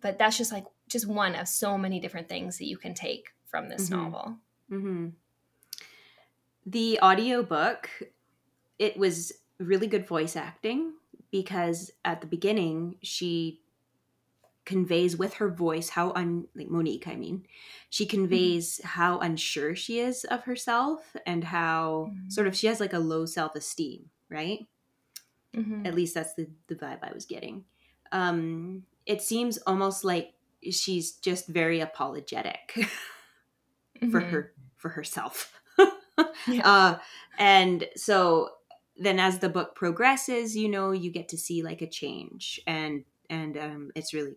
But 0.00 0.18
that's 0.18 0.38
just 0.38 0.52
like 0.52 0.66
just 0.88 1.06
one 1.06 1.34
of 1.34 1.48
so 1.48 1.78
many 1.78 2.00
different 2.00 2.28
things 2.28 2.58
that 2.58 2.66
you 2.66 2.76
can 2.78 2.94
take 2.94 3.30
from 3.46 3.68
this 3.68 3.88
Mhm. 3.88 3.90
novel. 3.90 4.38
hmm 4.68 5.08
The 6.64 6.98
audiobook, 7.02 7.90
it 8.78 8.96
was 8.96 9.32
really 9.58 9.86
good 9.86 10.06
voice 10.06 10.36
acting 10.36 10.94
because 11.32 11.90
at 12.04 12.20
the 12.20 12.28
beginning 12.28 12.98
she 13.02 13.58
conveys 14.64 15.16
with 15.16 15.34
her 15.34 15.48
voice 15.50 15.88
how 15.88 16.12
un 16.12 16.46
like 16.54 16.68
Monique, 16.68 17.08
I 17.08 17.16
mean, 17.16 17.46
she 17.90 18.06
conveys 18.06 18.80
how 18.84 19.18
unsure 19.18 19.74
she 19.74 19.98
is 19.98 20.24
of 20.24 20.44
herself 20.44 21.16
and 21.26 21.42
how 21.42 22.12
Mhm. 22.12 22.30
sort 22.30 22.46
of 22.46 22.54
she 22.56 22.68
has 22.68 22.78
like 22.78 22.92
a 22.92 23.00
low 23.00 23.26
self 23.26 23.56
esteem, 23.56 24.10
right? 24.28 24.68
Mhm. 25.54 25.84
At 25.86 25.94
least 25.94 26.14
that's 26.14 26.34
the, 26.34 26.48
the 26.68 26.76
vibe 26.76 27.00
I 27.02 27.12
was 27.12 27.24
getting. 27.26 27.64
Um, 28.12 28.86
it 29.04 29.20
seems 29.20 29.58
almost 29.66 30.04
like 30.04 30.34
she's 30.70 31.12
just 31.12 31.48
very 31.48 31.80
apologetic 31.80 32.72
for 34.10 34.20
Mhm. 34.20 34.30
her 34.30 34.52
for 34.76 34.90
herself. 34.90 35.58
Yeah. 36.46 36.62
uh, 36.68 36.98
and 37.38 37.88
so 37.96 38.50
then 38.96 39.18
as 39.18 39.38
the 39.38 39.48
book 39.48 39.74
progresses, 39.74 40.56
you 40.56 40.68
know, 40.68 40.90
you 40.92 41.10
get 41.10 41.28
to 41.30 41.38
see 41.38 41.62
like 41.62 41.82
a 41.82 41.86
change 41.88 42.60
and 42.66 43.04
and 43.30 43.56
um, 43.56 43.90
it's 43.94 44.12
really 44.12 44.34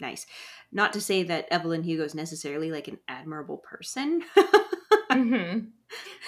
nice. 0.00 0.26
Not 0.72 0.92
to 0.92 1.00
say 1.00 1.24
that 1.24 1.48
Evelyn 1.50 1.82
Hugo 1.82 2.04
is 2.04 2.14
necessarily 2.14 2.70
like 2.70 2.88
an 2.88 2.98
admirable 3.08 3.58
person. 3.58 4.22
Mhm. 5.10 5.70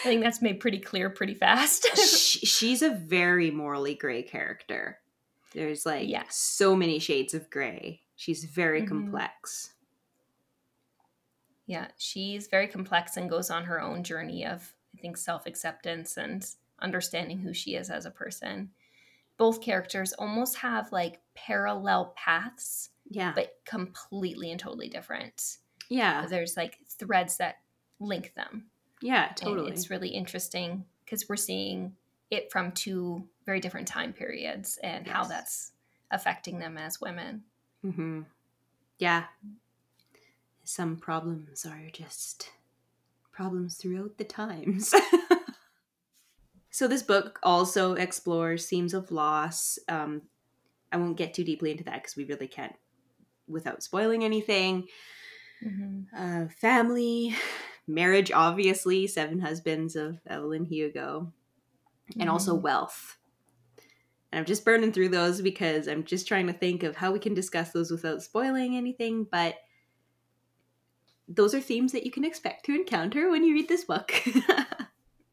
I 0.01 0.03
think 0.03 0.25
that's 0.25 0.43
made 0.43 0.59
pretty 0.59 0.81
clear 0.81 1.09
pretty 1.09 1.35
fast. 1.35 1.87
she, 1.97 2.45
she's 2.45 2.83
a 2.83 2.91
very 2.91 3.53
morally 3.53 3.95
gray 3.95 4.25
character. 4.25 4.99
There's 5.55 5.87
like 5.87 6.09
Yeah. 6.09 6.25
so 6.31 6.75
many 6.75 6.99
shades 6.99 7.33
of 7.33 7.49
gray. 7.49 8.01
She's 8.17 8.43
very 8.45 8.83
Mhm. 8.83 8.89
complex. 8.89 9.75
Yeah, 11.67 11.89
she's 11.97 12.49
very 12.49 12.67
complex 12.67 13.17
and 13.17 13.31
goes 13.31 13.51
on 13.51 13.65
her 13.67 13.81
own 13.81 14.03
journey 14.03 14.45
of, 14.45 14.75
I 14.97 15.01
think, 15.01 15.17
self 15.17 15.47
acceptance 15.47 16.17
and 16.17 16.45
understanding 16.83 17.39
who 17.39 17.55
she 17.55 17.75
is 17.77 17.89
as 17.91 18.05
a 18.07 18.11
person. 18.11 18.71
Both 19.39 19.61
characters 19.63 20.13
almost 20.13 20.57
have 20.57 20.93
like 20.93 21.21
parallel 21.35 22.13
paths, 22.17 22.91
Yeah. 23.09 23.33
but 23.35 23.55
completely 23.65 24.51
and 24.51 24.61
totally 24.61 24.89
different. 24.89 25.59
yeah. 25.89 26.27
There's 26.27 26.57
like 26.57 26.79
threads 26.89 27.37
that 27.39 27.57
link 28.01 28.35
them. 28.35 28.67
Yeah, 29.01 29.29
And 29.29 29.37
totally. 29.37 29.73
it's 29.73 29.91
really 29.91 30.09
interesting 30.11 30.85
because 31.05 31.29
we're 31.29 31.37
seeing 31.37 31.97
it 32.31 32.51
from 32.53 32.73
two 32.73 33.29
very 33.47 33.61
different 33.61 33.89
time 33.89 34.13
periods 34.13 34.79
and 34.83 35.07
how 35.07 35.25
that's 35.25 35.73
affecting 36.11 36.59
them 36.59 36.79
as 36.79 37.01
women. 37.01 37.43
hmm 37.83 38.23
Yeah. 38.99 39.25
Some 40.65 40.97
problems 40.97 41.67
are 41.67 41.91
just 41.93 42.51
problems 43.33 43.77
throughout 43.77 44.17
the 44.19 44.25
times. 44.25 44.95
so, 46.73 46.89
this 46.89 47.03
book 47.05 47.39
also 47.45 47.95
explores 47.95 48.67
themes 48.67 48.95
of 48.95 49.13
loss. 49.13 49.79
Um, 49.89 50.23
I 50.93 50.97
won't 50.99 51.19
get 51.19 51.35
too 51.35 51.45
deeply 51.45 51.71
into 51.71 51.85
that 51.85 52.03
because 52.03 52.17
we 52.17 52.25
really 52.25 52.49
can't 52.49 52.75
without 53.49 53.83
spoiling 53.83 54.25
anything. 54.25 54.89
Mhm. 55.65 56.07
Uh, 56.17 56.49
family, 56.49 57.35
marriage, 57.87 58.33
obviously, 58.33 59.07
Seven 59.07 59.41
Husbands 59.41 59.97
of 59.97 60.21
Evelyn 60.27 60.65
Hugo, 60.65 61.33
and 62.19 62.31
also 62.31 62.57
Mhm. 62.57 62.63
wealth. 62.63 63.19
And 64.33 64.39
I'm 64.41 64.47
just 64.47 64.65
burning 64.65 64.93
through 64.93 65.11
those 65.11 65.43
because 65.43 65.87
I'm 65.89 66.05
just 66.05 66.27
trying 66.27 66.47
to 66.47 66.53
think 66.55 66.83
of 66.83 66.97
how 66.97 67.13
we 67.13 67.19
can 67.19 67.35
discuss 67.35 67.73
those 67.73 67.91
without 67.91 68.23
spoiling 68.23 68.77
anything. 68.77 69.25
But 69.25 69.57
those 71.29 71.55
are 71.55 71.61
themes 71.61 71.93
that 71.93 72.05
you 72.05 72.11
can 72.11 72.25
expect 72.25 72.65
to 72.67 72.75
encounter 72.75 73.31
when 73.31 73.45
you 73.45 73.55
read 73.55 73.69
this 73.69 73.85
book. 73.85 74.13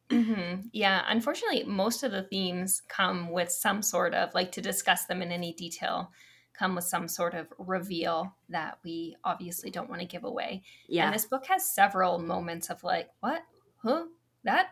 hmm 0.10 0.56
Yeah, 0.72 1.04
unfortunately, 1.08 1.64
most 1.64 2.04
of 2.04 2.12
the 2.12 2.24
themes 2.24 2.82
come 2.88 3.32
with 3.32 3.52
some 3.52 3.82
sort 3.82 4.14
of, 4.14 4.34
like 4.34 4.52
to 4.54 4.62
discuss 4.62 5.06
them 5.06 5.22
in 5.22 5.32
any 5.32 5.54
detail, 5.54 6.12
come 6.54 6.76
with 6.76 6.84
some 6.84 7.08
sort 7.08 7.34
of 7.34 7.48
reveal 7.58 8.36
that 8.50 8.80
we 8.84 9.16
obviously 9.24 9.70
don't 9.70 9.90
want 9.90 10.02
to 10.02 10.08
give 10.08 10.24
away. 10.24 10.64
Yeah. 10.88 11.06
And 11.06 11.14
this 11.14 11.26
book 11.26 11.46
has 11.48 11.74
several 11.74 12.20
moments 12.20 12.70
of 12.70 12.84
like, 12.84 13.10
what? 13.22 13.44
Huh? 13.82 14.06
That? 14.44 14.72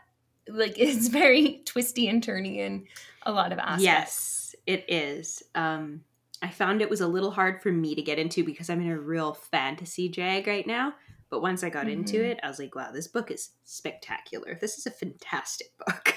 Like, 0.50 0.74
it's 0.77 1.08
very 1.08 1.62
twisty 1.65 2.08
and 2.08 2.22
turny 2.22 2.58
in 2.58 2.86
a 3.24 3.32
lot 3.32 3.51
of 3.51 3.60
aspects. 3.60 3.84
Yes, 3.84 4.56
it 4.65 4.86
is. 4.89 5.44
Um, 5.56 6.01
I 6.41 6.50
found 6.50 6.82
it 6.82 6.89
was 6.89 7.01
a 7.01 7.08
little 7.08 7.32
hard 7.32 7.62
for 7.62 7.72
me 7.72 7.96
to 7.96 8.01
get 8.01 8.20
into 8.20 8.44
because 8.44 8.70
I'm 8.70 8.82
in 8.82 8.89
a 8.89 9.00
real 9.00 9.34
fantasy 9.34 10.10
jag 10.10 10.46
right 10.46 10.67
now. 10.67 10.94
But 11.29 11.41
once 11.41 11.63
I 11.63 11.69
got 11.69 11.89
into 11.89 12.17
Mhm. 12.19 12.25
it, 12.31 12.39
I 12.43 12.48
was 12.48 12.57
like, 12.60 12.74
wow, 12.75 12.91
this 12.91 13.07
book 13.07 13.31
is 13.31 13.51
spectacular. 13.65 14.57
This 14.60 14.77
is 14.77 14.86
a 14.86 14.91
fantastic 14.91 15.67
book. 15.86 16.15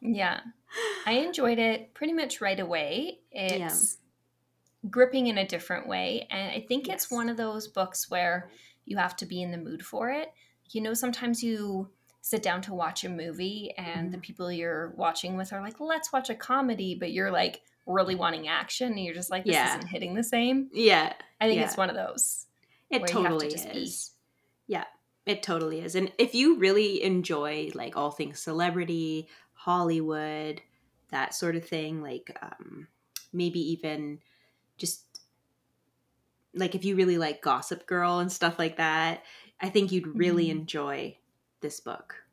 Yeah. 0.00 0.40
I 1.06 1.12
enjoyed 1.12 1.58
it 1.58 1.92
pretty 1.94 2.12
much 2.12 2.40
right 2.40 2.58
away. 2.60 3.20
It's 3.30 3.98
gripping 4.90 5.26
in 5.26 5.38
a 5.38 5.46
different 5.46 5.88
way. 5.88 6.26
And 6.30 6.50
I 6.52 6.64
think 6.66 6.88
it's 6.88 7.10
one 7.10 7.28
of 7.28 7.36
those 7.36 7.68
books 7.68 8.10
where 8.10 8.50
you 8.84 8.96
have 8.96 9.16
to 9.16 9.26
be 9.26 9.42
in 9.42 9.50
the 9.50 9.58
mood 9.58 9.84
for 9.84 10.10
it. 10.10 10.32
You 10.70 10.80
know, 10.82 10.94
sometimes 10.94 11.42
you 11.42 11.90
sit 12.20 12.42
down 12.42 12.60
to 12.62 12.74
watch 12.74 13.04
a 13.04 13.08
movie 13.08 13.72
and 13.76 14.12
the 14.12 14.18
people 14.18 14.50
you're 14.52 14.90
watching 14.96 15.36
with 15.36 15.52
are 15.52 15.60
like, 15.62 15.80
let's 15.80 16.12
watch 16.12 16.30
a 16.30 16.34
comedy, 16.34 16.94
but 16.98 17.12
you're 17.12 17.30
like 17.30 17.62
really 17.86 18.14
wanting 18.14 18.48
action 18.48 18.92
and 18.92 19.00
you're 19.04 19.14
just 19.14 19.30
like, 19.30 19.44
this 19.44 19.54
Yeah. 19.54 19.76
isn't 19.76 19.88
hitting 19.88 20.14
the 20.14 20.22
same. 20.24 20.68
yeah, 20.72 21.12
I 21.40 21.46
think 21.48 21.58
Yeah. 21.58 21.64
it's 21.66 21.76
one 21.76 21.88
of 21.90 21.96
those. 21.96 22.44
it 22.90 23.02
where 23.02 23.10
you 23.10 23.16
have 23.16 23.24
to 23.24 23.38
totally 23.38 23.50
just 23.50 23.70
be. 23.70 23.78
is. 23.82 24.12
Yeah, 24.68 24.84
it 25.26 25.42
totally 25.42 25.80
is. 25.80 25.94
And 25.96 26.12
if 26.18 26.34
you 26.34 26.58
really 26.58 27.02
enjoy 27.02 27.70
like 27.74 27.96
all 27.96 28.10
things 28.12 28.38
celebrity, 28.40 29.28
Hollywood, 29.54 30.62
that 31.10 31.34
sort 31.34 31.56
of 31.56 31.66
thing, 31.66 32.02
like 32.02 32.36
um, 32.42 32.88
maybe 33.32 33.60
even 33.72 34.20
just 34.78 35.22
like 36.54 36.74
if 36.74 36.84
you 36.84 36.96
really 36.96 37.18
like 37.18 37.42
Gossip 37.42 37.86
Girl 37.86 38.18
and 38.18 38.32
stuff 38.32 38.58
like 38.58 38.76
that, 38.76 39.24
I 39.60 39.68
think 39.70 39.92
you'd 39.92 40.18
really 40.18 40.50
Mhm. 40.50 40.50
enjoy 40.50 41.18
this 41.60 41.80
book. 41.80 42.24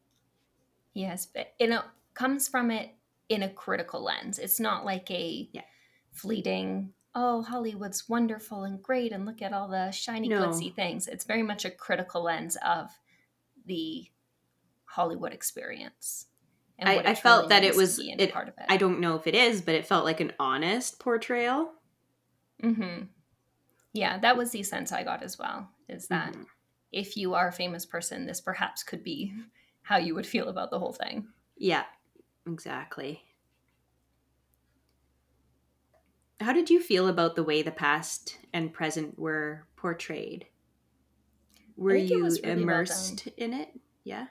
Yes, 0.93 1.25
but 1.25 1.53
it 1.59 1.83
comes 2.13 2.47
from 2.47 2.71
it 2.71 2.95
in 3.29 3.43
a 3.43 3.53
critical 3.53 4.01
lens. 4.03 4.39
It's 4.39 4.59
not 4.59 4.85
like 4.85 5.09
a 5.11 5.51
Yeah. 5.51 5.65
fleeting, 6.11 6.94
oh, 7.15 7.41
Hollywood's 7.43 8.07
wonderful 8.09 8.63
and 8.65 8.83
great 8.83 9.11
and 9.13 9.25
look 9.25 9.41
at 9.41 9.53
all 9.53 9.67
the 9.69 9.89
shiny, 9.91 10.27
No. 10.27 10.41
glitzy 10.49 10.73
things. 10.75 11.07
It's 11.07 11.23
very 11.23 11.43
much 11.43 11.63
a 11.65 11.71
critical 11.71 12.21
lens 12.23 12.57
of 12.57 12.91
the 13.65 14.09
Hollywood 14.85 15.33
experience. 15.33 16.27
and 16.77 16.89
I- 16.89 17.11
I 17.11 17.15
felt 17.15 17.47
that 17.47 17.63
it 17.63 17.73
was- 17.77 17.99
it- 17.99 18.33
part 18.33 18.49
of 18.49 18.53
it. 18.57 18.65
I 18.67 18.75
don't 18.75 18.99
know 18.99 19.15
if 19.15 19.27
it 19.27 19.33
is, 19.33 19.61
but 19.61 19.75
it 19.75 19.85
felt 19.87 20.03
like 20.03 20.19
an 20.19 20.33
honest 20.39 20.99
portrayal. 20.99 21.73
hmm 22.61 23.03
Yeah, 23.93 24.17
that 24.19 24.35
was 24.35 24.51
the 24.51 24.61
sense 24.63 24.91
I 24.91 25.03
got 25.03 25.23
as 25.23 25.39
well. 25.39 25.69
Is 25.87 26.07
that 26.09 26.33
Mhm. 26.33 26.47
if 26.91 27.15
you 27.15 27.33
are 27.33 27.47
a 27.47 27.51
famous 27.53 27.85
person, 27.85 28.25
this 28.25 28.41
perhaps 28.41 28.83
could 28.83 29.03
be 29.03 29.33
how 29.83 29.95
you 29.95 30.15
would 30.15 30.27
feel 30.27 30.49
about 30.49 30.69
the 30.69 30.79
whole 30.79 30.91
thing. 30.91 31.31
Yeah, 31.55 31.85
exactly. 32.45 33.24
How 36.39 36.53
did 36.53 36.69
you 36.69 36.81
feel 36.81 37.07
about 37.07 37.35
the 37.35 37.43
way 37.43 37.61
the 37.61 37.71
past 37.71 38.37
and 38.53 38.73
present 38.73 39.17
were 39.17 39.65
portrayed? 39.75 40.47
Were 41.77 41.95
you 41.95 42.23
really 42.23 42.39
well 42.41 42.51
immersed 42.51 43.27
in 43.37 43.53
it? 43.53 43.69
Yeah. 44.03 44.27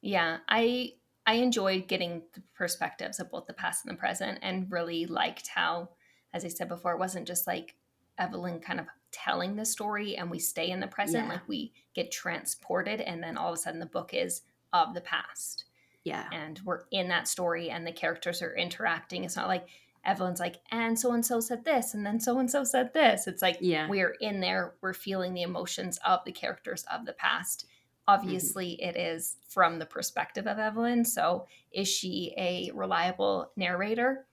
Yeah, 0.00 0.38
I 0.48 0.94
I 1.26 1.34
enjoyed 1.34 1.88
getting 1.88 2.22
the 2.34 2.42
perspectives 2.54 3.18
of 3.18 3.30
both 3.30 3.46
the 3.46 3.54
past 3.54 3.84
and 3.86 3.94
the 3.96 3.98
present, 3.98 4.38
and 4.42 4.70
really 4.70 5.06
liked 5.06 5.48
how, 5.48 5.90
as 6.34 6.44
I 6.44 6.48
said 6.48 6.68
before, 6.68 6.92
it 6.92 6.98
wasn't 6.98 7.26
just 7.26 7.46
like 7.46 7.76
Evelyn 8.18 8.60
kind 8.60 8.78
of 8.78 8.86
telling 9.10 9.56
the 9.56 9.64
story 9.64 10.16
and 10.16 10.30
we 10.30 10.38
stay 10.38 10.70
in 10.70 10.80
the 10.80 10.86
present, 10.86 11.24
Yeah. 11.24 11.32
like 11.34 11.48
we 11.48 11.72
get 11.94 12.10
transported, 12.10 13.00
and 13.00 13.22
then 13.22 13.38
all 13.38 13.52
of 13.52 13.58
a 13.58 13.62
sudden 13.62 13.80
the 13.80 13.86
book 13.86 14.12
is 14.12 14.42
of 14.72 14.94
the 14.94 15.00
past. 15.00 15.64
Yeah. 16.04 16.28
and 16.32 16.60
we're 16.66 16.82
in 16.90 17.08
that 17.08 17.26
story 17.28 17.70
and 17.70 17.86
the 17.86 17.90
characters 17.92 18.42
are 18.42 18.54
interacting. 18.54 19.24
It's 19.24 19.36
not 19.36 19.48
like 19.48 19.66
Evelyn's 20.04 20.40
like, 20.40 20.56
and 20.70 20.98
so 20.98 21.12
and 21.12 21.24
so 21.24 21.40
said 21.40 21.64
this, 21.64 21.94
and 21.94 22.04
then 22.04 22.20
so 22.20 22.38
and 22.38 22.50
so 22.50 22.64
said 22.64 22.92
this. 22.92 23.26
It's 23.26 23.42
like 23.42 23.58
Yeah. 23.60 23.88
we're 23.88 24.16
in 24.20 24.40
there, 24.40 24.74
we're 24.80 24.92
feeling 24.92 25.34
the 25.34 25.42
emotions 25.42 25.98
of 26.04 26.20
the 26.24 26.32
characters 26.32 26.84
of 26.92 27.06
the 27.06 27.12
past. 27.14 27.66
Obviously, 28.06 28.80
it 28.82 28.96
is 28.96 29.36
from 29.48 29.78
the 29.78 29.86
perspective 29.86 30.46
of 30.46 30.58
Evelyn. 30.58 31.04
So, 31.06 31.46
is 31.72 31.88
she 31.88 32.34
a 32.36 32.70
reliable 32.74 33.50
narrator? 33.56 34.26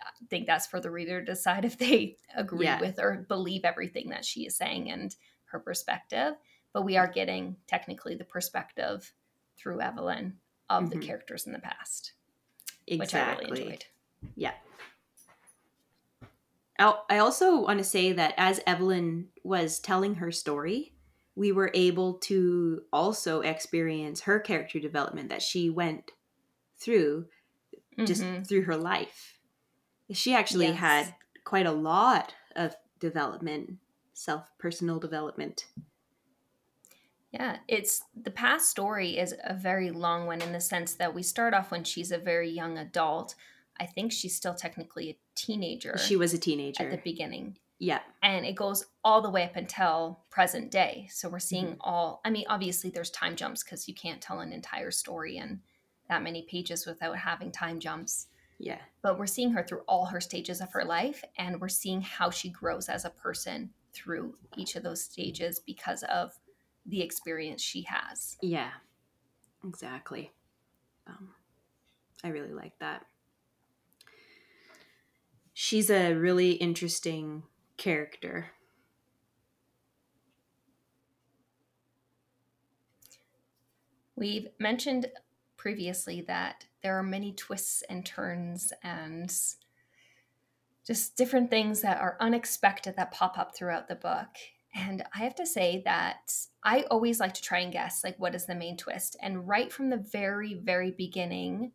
I 0.00 0.08
think 0.30 0.46
that's 0.46 0.66
for 0.66 0.80
the 0.80 0.90
reader 0.90 1.20
to 1.20 1.26
decide 1.26 1.64
if 1.66 1.76
they 1.76 2.16
agree 2.34 2.64
Yeah. 2.66 2.80
with 2.80 2.98
or 2.98 3.26
believe 3.28 3.64
everything 3.66 4.08
that 4.10 4.24
she 4.24 4.46
is 4.46 4.56
saying 4.56 4.90
and 4.90 5.14
her 5.46 5.58
perspective. 5.60 6.34
But 6.72 6.82
we 6.82 6.96
are 6.96 7.06
getting 7.08 7.56
technically 7.66 8.14
the 8.14 8.24
perspective 8.24 9.12
through 9.58 9.82
Evelyn 9.82 10.38
of 10.70 10.88
the 10.88 10.96
Mhm. 10.96 11.02
characters 11.02 11.46
in 11.46 11.52
the 11.52 11.58
past, 11.58 12.12
Exactly. 12.86 12.98
which 12.98 13.14
I 13.14 13.34
really 13.50 13.62
enjoyed. 13.72 13.84
Yeah. 14.36 14.54
I'll- 16.80 17.04
also 17.10 17.60
want 17.60 17.78
to 17.78 17.84
say 17.84 18.12
that 18.12 18.34
as 18.36 18.60
Evelyn 18.66 19.28
was 19.44 19.78
telling 19.78 20.16
her 20.16 20.32
story, 20.32 20.94
we 21.36 21.52
were 21.52 21.70
able 21.74 22.14
to 22.20 22.82
also 22.92 23.42
experience 23.42 24.22
her 24.22 24.40
character 24.40 24.80
development 24.80 25.28
that 25.28 25.42
she 25.42 25.70
went 25.70 26.10
through 26.76 27.28
just 28.04 28.22
Mhm. 28.22 28.46
through 28.46 28.62
her 28.62 28.76
life. 28.76 29.38
She 30.10 30.34
actually 30.34 30.68
Yes. 30.68 30.78
had 30.78 31.14
quite 31.44 31.66
a 31.66 31.72
lot 31.72 32.34
of 32.56 32.74
development, 32.98 33.78
self 34.14 34.48
personal 34.58 34.98
development. 34.98 35.68
Yeah, 37.32 37.58
it's 37.68 38.02
the 38.14 38.30
past 38.32 38.70
story 38.70 39.16
is 39.18 39.34
a 39.44 39.54
very 39.54 39.90
long 39.90 40.26
one 40.26 40.42
in 40.42 40.52
the 40.52 40.60
sense 40.60 40.94
that 40.94 41.14
we 41.14 41.22
start 41.22 41.54
off 41.54 41.70
when 41.70 41.84
she's 41.84 42.10
a 42.10 42.18
very 42.18 42.50
young 42.50 42.76
adult. 42.76 43.36
I 43.80 43.86
think 43.86 44.12
she's 44.12 44.36
still 44.36 44.54
technically 44.54 45.10
a 45.10 45.16
teenager 45.34 45.96
She 45.98 46.16
was 46.16 46.34
a 46.34 46.38
teenager 46.38 46.84
at 46.84 46.90
the 46.90 46.96
beginning. 46.98 47.56
yeah. 47.78 48.00
And 48.22 48.44
it 48.44 48.54
goes 48.54 48.84
all 49.02 49.22
the 49.22 49.30
way 49.30 49.44
up 49.44 49.56
until 49.56 50.20
present 50.30 50.70
day. 50.70 51.08
So 51.10 51.28
we're 51.28 51.38
seeing 51.38 51.66
Mm-hmm. 51.66 51.80
all, 51.80 52.20
I 52.24 52.30
mean, 52.30 52.44
obviously 52.48 52.90
there's 52.90 53.10
time 53.10 53.36
jumps 53.36 53.64
because 53.64 53.88
you 53.88 53.94
can't 53.94 54.20
tell 54.20 54.40
an 54.40 54.52
entire 54.52 54.90
story 54.90 55.38
in 55.38 55.60
that 56.08 56.22
many 56.22 56.42
pages 56.42 56.84
without 56.86 57.16
having 57.16 57.50
time 57.52 57.80
jumps. 57.80 58.26
Yeah. 58.62 58.80
but 59.00 59.18
we're 59.18 59.24
seeing 59.26 59.52
her 59.52 59.62
through 59.62 59.80
all 59.88 60.04
her 60.04 60.20
stages 60.20 60.60
of 60.60 60.70
her 60.72 60.84
life 60.84 61.24
and 61.38 61.58
we're 61.62 61.70
seeing 61.70 62.02
how 62.02 62.28
she 62.28 62.50
grows 62.50 62.90
as 62.90 63.06
a 63.06 63.10
person 63.10 63.70
through 63.94 64.34
each 64.58 64.76
of 64.76 64.82
those 64.82 65.00
stages 65.02 65.58
because 65.60 66.02
of 66.02 66.38
the 66.84 67.00
experience 67.00 67.62
she 67.62 67.80
has 67.88 68.36
Yeah. 68.42 68.72
Exactly. 69.66 70.30
Um, 71.06 71.30
I 72.22 72.28
really 72.28 72.52
like 72.52 72.78
that. 72.80 73.06
She's 75.62 75.90
a 75.90 76.14
really 76.14 76.52
interesting 76.52 77.42
character. 77.76 78.46
we've 84.16 84.48
mentioned 84.58 85.06
previously 85.58 86.22
that 86.22 86.64
there 86.82 86.98
are 86.98 87.02
many 87.02 87.34
twists 87.34 87.82
and 87.90 88.06
turns 88.06 88.72
and 88.82 89.30
just 90.86 91.16
different 91.16 91.50
things 91.50 91.82
that 91.82 92.00
are 92.00 92.16
unexpected 92.20 92.96
that 92.96 93.12
pop 93.12 93.38
up 93.38 93.54
throughout 93.54 93.86
the 93.86 93.94
book 93.94 94.28
and 94.74 95.02
i 95.14 95.18
have 95.18 95.34
to 95.34 95.46
say 95.46 95.82
that 95.84 96.32
i 96.64 96.82
always 96.90 97.20
like 97.20 97.34
to 97.34 97.42
try 97.42 97.60
and 97.60 97.72
guess 97.72 98.02
like 98.02 98.18
what 98.18 98.34
is 98.34 98.46
the 98.46 98.54
main 98.54 98.76
twist 98.76 99.16
and 99.22 99.46
right 99.46 99.72
from 99.72 99.90
the 99.90 100.04
very 100.12 100.54
very 100.54 100.90
beginning 100.90 101.72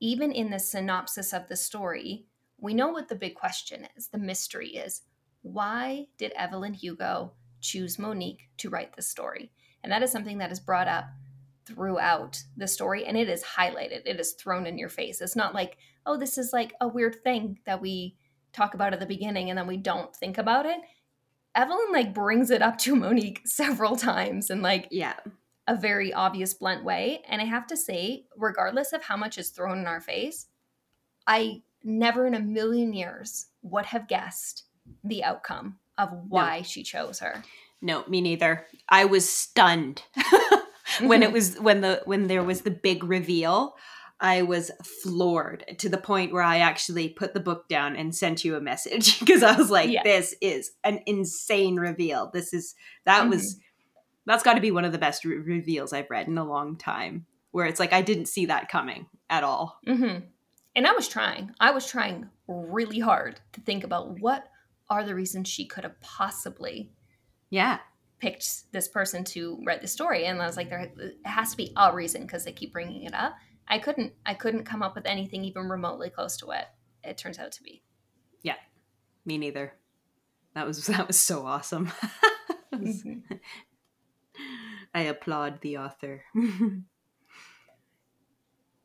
even 0.00 0.30
in 0.30 0.50
the 0.50 0.58
synopsis 0.58 1.32
of 1.32 1.48
the 1.48 1.56
story 1.56 2.27
we 2.60 2.74
know 2.74 2.88
what 2.88 3.08
the 3.08 3.14
big 3.14 3.34
question 3.34 3.86
is. 3.96 4.08
The 4.08 4.18
mystery 4.18 4.70
is 4.70 5.02
why 5.42 6.06
did 6.18 6.32
evelyn 6.36 6.74
hugo 6.74 7.32
choose 7.60 7.98
monique 7.98 8.48
to 8.58 8.70
write 8.70 8.94
this 8.96 9.08
story? 9.08 9.52
And 9.82 9.92
that 9.92 10.02
is 10.02 10.10
something 10.10 10.38
that 10.38 10.50
is 10.52 10.60
brought 10.60 10.88
up 10.88 11.06
throughout 11.64 12.42
the 12.56 12.66
story 12.66 13.04
and 13.06 13.16
it 13.16 13.28
is 13.28 13.44
highlighted. 13.44 14.02
It 14.06 14.18
is 14.18 14.32
thrown 14.32 14.66
in 14.66 14.78
your 14.78 14.88
face. 14.88 15.20
It's 15.20 15.36
not 15.36 15.54
like 15.54 15.76
oh 16.06 16.16
this 16.16 16.38
is 16.38 16.52
like 16.52 16.74
a 16.80 16.88
weird 16.88 17.22
thing 17.22 17.58
that 17.66 17.80
we 17.80 18.16
talk 18.52 18.74
about 18.74 18.92
at 18.92 19.00
the 19.00 19.06
beginning 19.06 19.50
and 19.50 19.58
then 19.58 19.66
we 19.66 19.76
don't 19.76 20.14
think 20.16 20.38
about 20.38 20.66
it. 20.66 20.78
Evelyn 21.54 21.92
like 21.92 22.14
brings 22.14 22.50
it 22.50 22.62
up 22.62 22.78
to 22.78 22.96
monique 22.96 23.40
several 23.44 23.96
times 23.96 24.50
in 24.50 24.62
like 24.62 24.88
Yeah. 24.90 25.14
a 25.66 25.76
very 25.76 26.12
obvious 26.12 26.54
blunt 26.54 26.82
way. 26.84 27.22
And 27.28 27.40
i 27.42 27.44
have 27.44 27.66
to 27.68 27.76
say 27.76 28.24
regardless 28.36 28.92
of 28.92 29.02
how 29.02 29.16
much 29.16 29.36
is 29.38 29.50
thrown 29.50 29.78
in 29.78 29.86
our 29.86 30.00
face 30.00 30.46
i 31.26 31.62
never 31.84 32.26
in 32.26 32.34
a 32.34 32.40
million 32.40 32.92
years 32.92 33.46
would 33.62 33.86
have 33.86 34.08
guessed 34.08 34.64
the 35.04 35.22
outcome 35.24 35.78
of 35.96 36.10
why 36.28 36.62
she 36.62 36.82
chose 36.82 37.18
her 37.20 37.42
No, 37.80 38.04
me 38.08 38.20
neither. 38.20 38.66
I 38.88 39.04
was 39.04 39.28
stunned 39.28 40.02
when 41.00 41.22
it 41.22 41.32
was 41.36 41.56
when 41.60 41.80
the 41.80 42.02
when 42.04 42.26
there 42.26 42.42
was 42.42 42.62
the 42.62 42.70
big 42.70 43.04
reveal. 43.04 43.74
I 44.20 44.42
was 44.42 44.72
floored 45.04 45.64
to 45.78 45.88
the 45.88 45.96
point 45.98 46.32
where 46.32 46.42
I 46.42 46.58
actually 46.58 47.08
put 47.10 47.34
the 47.34 47.40
book 47.40 47.68
down 47.68 47.94
and 47.94 48.12
sent 48.12 48.44
you 48.44 48.56
a 48.56 48.60
message 48.60 49.18
because 49.20 49.44
I 49.44 49.56
was 49.56 49.70
like, 49.70 49.90
Yeah. 49.90 50.02
"This 50.02 50.34
is 50.40 50.72
an 50.82 51.00
insane 51.06 51.76
reveal. 51.76 52.30
This 52.34 52.52
is 52.52 52.74
that 53.04 53.20
Mm-hmm. 53.22 53.30
was 53.30 53.58
that's 54.26 54.42
got 54.42 54.54
to 54.54 54.60
be 54.60 54.72
one 54.72 54.84
of 54.84 54.90
the 54.92 54.98
best 54.98 55.24
re- 55.24 55.36
reveals 55.38 55.92
I've 55.92 56.10
read 56.10 56.26
in 56.28 56.36
a 56.38 56.44
long 56.44 56.76
time." 56.76 57.26
Where 57.52 57.66
it's 57.66 57.80
like 57.80 57.92
I 57.92 58.02
didn't 58.02 58.26
see 58.26 58.46
that 58.46 58.68
coming 58.68 59.06
at 59.30 59.44
all. 59.44 59.78
hmm 59.86 60.18
And 60.78 60.86
I 60.86 60.92
was 60.92 61.08
trying. 61.08 61.52
I 61.58 61.72
was 61.72 61.88
trying 61.88 62.30
really 62.46 63.00
hard 63.00 63.40
to 63.54 63.60
think 63.60 63.82
about 63.82 64.20
what 64.20 64.44
are 64.88 65.02
the 65.02 65.14
reasons 65.14 65.48
she 65.48 65.66
could 65.66 65.82
have 65.82 66.00
possibly 66.00 66.92
Yeah, 67.50 67.80
picked 68.20 68.70
this 68.70 68.86
person 68.86 69.24
to 69.24 69.60
write 69.66 69.80
the 69.82 69.88
story. 69.88 70.26
And 70.26 70.40
I 70.40 70.46
was 70.46 70.56
like, 70.56 70.70
there 70.70 70.92
has 71.24 71.50
to 71.50 71.56
be 71.56 71.72
a 71.76 71.92
reason 71.92 72.22
because 72.22 72.44
they 72.44 72.52
keep 72.52 72.72
bringing 72.72 73.02
it 73.02 73.12
up. 73.12 73.34
I 73.66 73.80
couldn't. 73.80 74.12
I 74.24 74.34
couldn't 74.34 74.66
come 74.66 74.84
up 74.84 74.94
with 74.94 75.06
anything 75.06 75.44
even 75.44 75.68
remotely 75.68 76.10
close 76.10 76.36
to 76.36 76.46
what 76.46 76.68
it 77.02 77.18
turns 77.18 77.40
out 77.40 77.50
to 77.52 77.62
be. 77.64 77.82
Yeah 78.42 78.54
me 79.24 79.36
neither. 79.36 79.74
That 80.54 80.64
was 80.64 80.86
that 80.86 81.08
was 81.08 81.18
so 81.18 81.44
awesome. 81.44 81.90
Mhm. 82.72 83.22
I 84.94 85.02
applaud 85.02 85.60
the 85.60 85.78
author. 85.78 86.22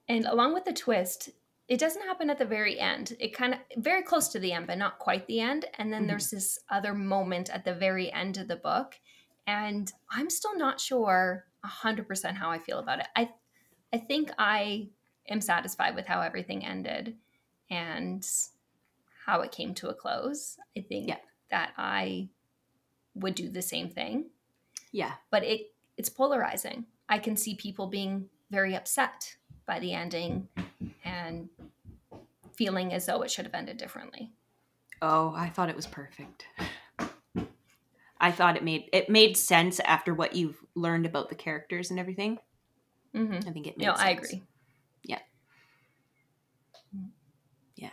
And 0.06 0.26
along 0.26 0.54
with 0.54 0.66
the 0.66 0.74
twist, 0.74 1.30
it 1.68 1.80
doesn't 1.80 2.02
happen 2.04 2.30
at 2.30 2.38
the 2.38 2.46
very 2.46 2.80
end. 2.80 3.16
It 3.20 3.34
kind 3.34 3.54
of 3.54 3.60
very 3.78 4.04
close 4.04 4.28
to 4.30 4.40
the 4.40 4.52
end, 4.52 4.68
but 4.68 4.78
not 4.78 5.00
quite 5.00 5.26
the 5.28 5.40
end. 5.40 5.66
And 5.78 5.92
then 5.92 6.04
Mhm. 6.04 6.08
there's 6.08 6.30
this 6.30 6.60
other 6.70 6.94
moment 6.94 7.50
at 7.50 7.64
the 7.66 7.74
very 7.74 8.12
end 8.12 8.38
of 8.38 8.48
the 8.48 8.56
book, 8.56 9.00
and 9.48 9.92
I'm 10.10 10.30
still 10.30 10.56
not 10.58 10.80
sure 10.80 11.48
hundred 11.64 12.08
percent 12.10 12.38
how 12.38 12.52
I 12.52 12.60
feel 12.60 12.80
about 12.80 13.00
it. 13.00 13.08
I 13.16 13.34
I 13.94 13.98
think 14.00 14.32
I 14.38 14.90
am 15.30 15.40
satisfied 15.40 15.96
with 15.96 16.06
how 16.08 16.22
everything 16.22 16.66
ended 16.66 17.18
and 17.70 18.28
how 19.26 19.42
it 19.42 19.52
came 19.52 19.74
to 19.76 19.90
a 19.90 19.94
close. 19.94 20.58
I 20.78 20.82
think 20.82 21.08
Yeah. 21.08 21.20
that 21.50 21.74
I 21.78 22.30
would 23.16 23.36
do 23.36 23.48
the 23.50 23.62
same 23.62 23.90
thing 23.90 24.32
yeah, 24.92 25.16
but 25.32 25.44
it 25.44 25.74
it's 25.98 26.10
polarizing. 26.10 26.86
I 27.10 27.20
can 27.20 27.36
see 27.36 27.56
people 27.56 27.88
being 27.88 28.30
very 28.50 28.76
upset 28.76 29.38
by 29.66 29.80
the 29.80 29.94
ending 29.94 30.48
and 31.04 31.50
feeling 32.56 32.94
as 32.94 33.06
though 33.06 33.22
it 33.22 33.32
should 33.32 33.46
have 33.46 33.54
ended 33.54 33.78
differently. 33.78 34.32
Oh, 35.02 35.34
I 35.36 35.50
thought 35.50 35.70
it 35.70 35.76
was 35.76 35.88
perfect. 35.88 36.46
I 38.20 38.32
thought 38.32 38.56
it 38.56 38.64
made 38.64 38.90
it 38.94 39.10
made 39.10 39.36
sense 39.36 39.82
after 39.82 40.14
what 40.14 40.34
you've 40.36 40.64
learned 40.76 41.06
about 41.06 41.28
the 41.30 41.36
characters 41.36 41.92
and 41.92 42.00
everything. 42.00 42.38
Mm-hmm. 43.14 43.48
I 43.48 43.52
think 43.52 43.68
it 43.68 43.78
made 43.78 43.86
No, 43.86 43.92
sense. 43.92 44.02
I 44.02 44.10
agree. 44.12 44.44
Yeah. 45.04 45.20
Yeah. 47.76 47.90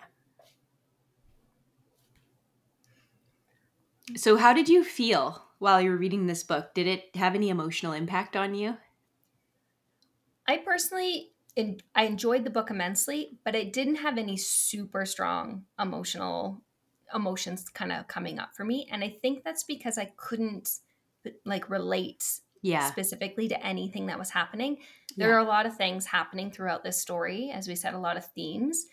So 4.16 4.36
how 4.36 4.52
did 4.52 4.68
you 4.68 4.84
feel 4.84 5.42
while 5.58 5.80
you 5.80 5.90
were 5.90 5.96
reading 5.96 6.26
this 6.26 6.44
book? 6.44 6.74
Did 6.74 6.86
it 6.86 7.10
have 7.16 7.34
any 7.34 7.48
emotional 7.48 7.92
impact 7.92 8.36
on 8.36 8.54
you? 8.54 8.76
I 10.46 10.58
personally, 10.58 11.32
I 11.94 12.04
enjoyed 12.04 12.44
the 12.44 12.50
book 12.50 12.70
immensely, 12.70 13.38
but 13.44 13.54
it 13.54 13.72
didn't 13.72 13.96
have 13.96 14.18
any 14.18 14.36
super 14.36 15.04
strong 15.06 15.66
emotional 15.78 16.62
emotions 17.14 17.68
kind 17.68 17.92
of 17.92 18.06
coming 18.08 18.38
up 18.38 18.54
for 18.54 18.64
me, 18.64 18.88
and 18.90 19.02
I 19.02 19.10
think 19.10 19.42
that's 19.42 19.64
because 19.64 19.98
I 19.98 20.12
couldn't 20.16 20.78
like 21.44 21.68
relate 21.68 22.24
Yeah. 22.62 22.94
specifically 22.94 23.48
to 23.48 23.66
anything 23.66 24.06
that 24.06 24.18
was 24.18 24.30
happening. 24.30 24.78
There 25.18 25.28
Yeah. 25.28 25.36
are 25.36 25.38
a 25.38 25.44
lot 25.44 25.66
of 25.66 25.76
things 25.76 26.06
happening 26.06 26.50
throughout 26.50 26.82
this 26.84 27.00
story, 27.00 27.50
as 27.50 27.68
we 27.68 27.74
said, 27.74 27.94
a 27.94 27.98
lot 27.98 28.16
of 28.16 28.26
themes, 28.32 28.86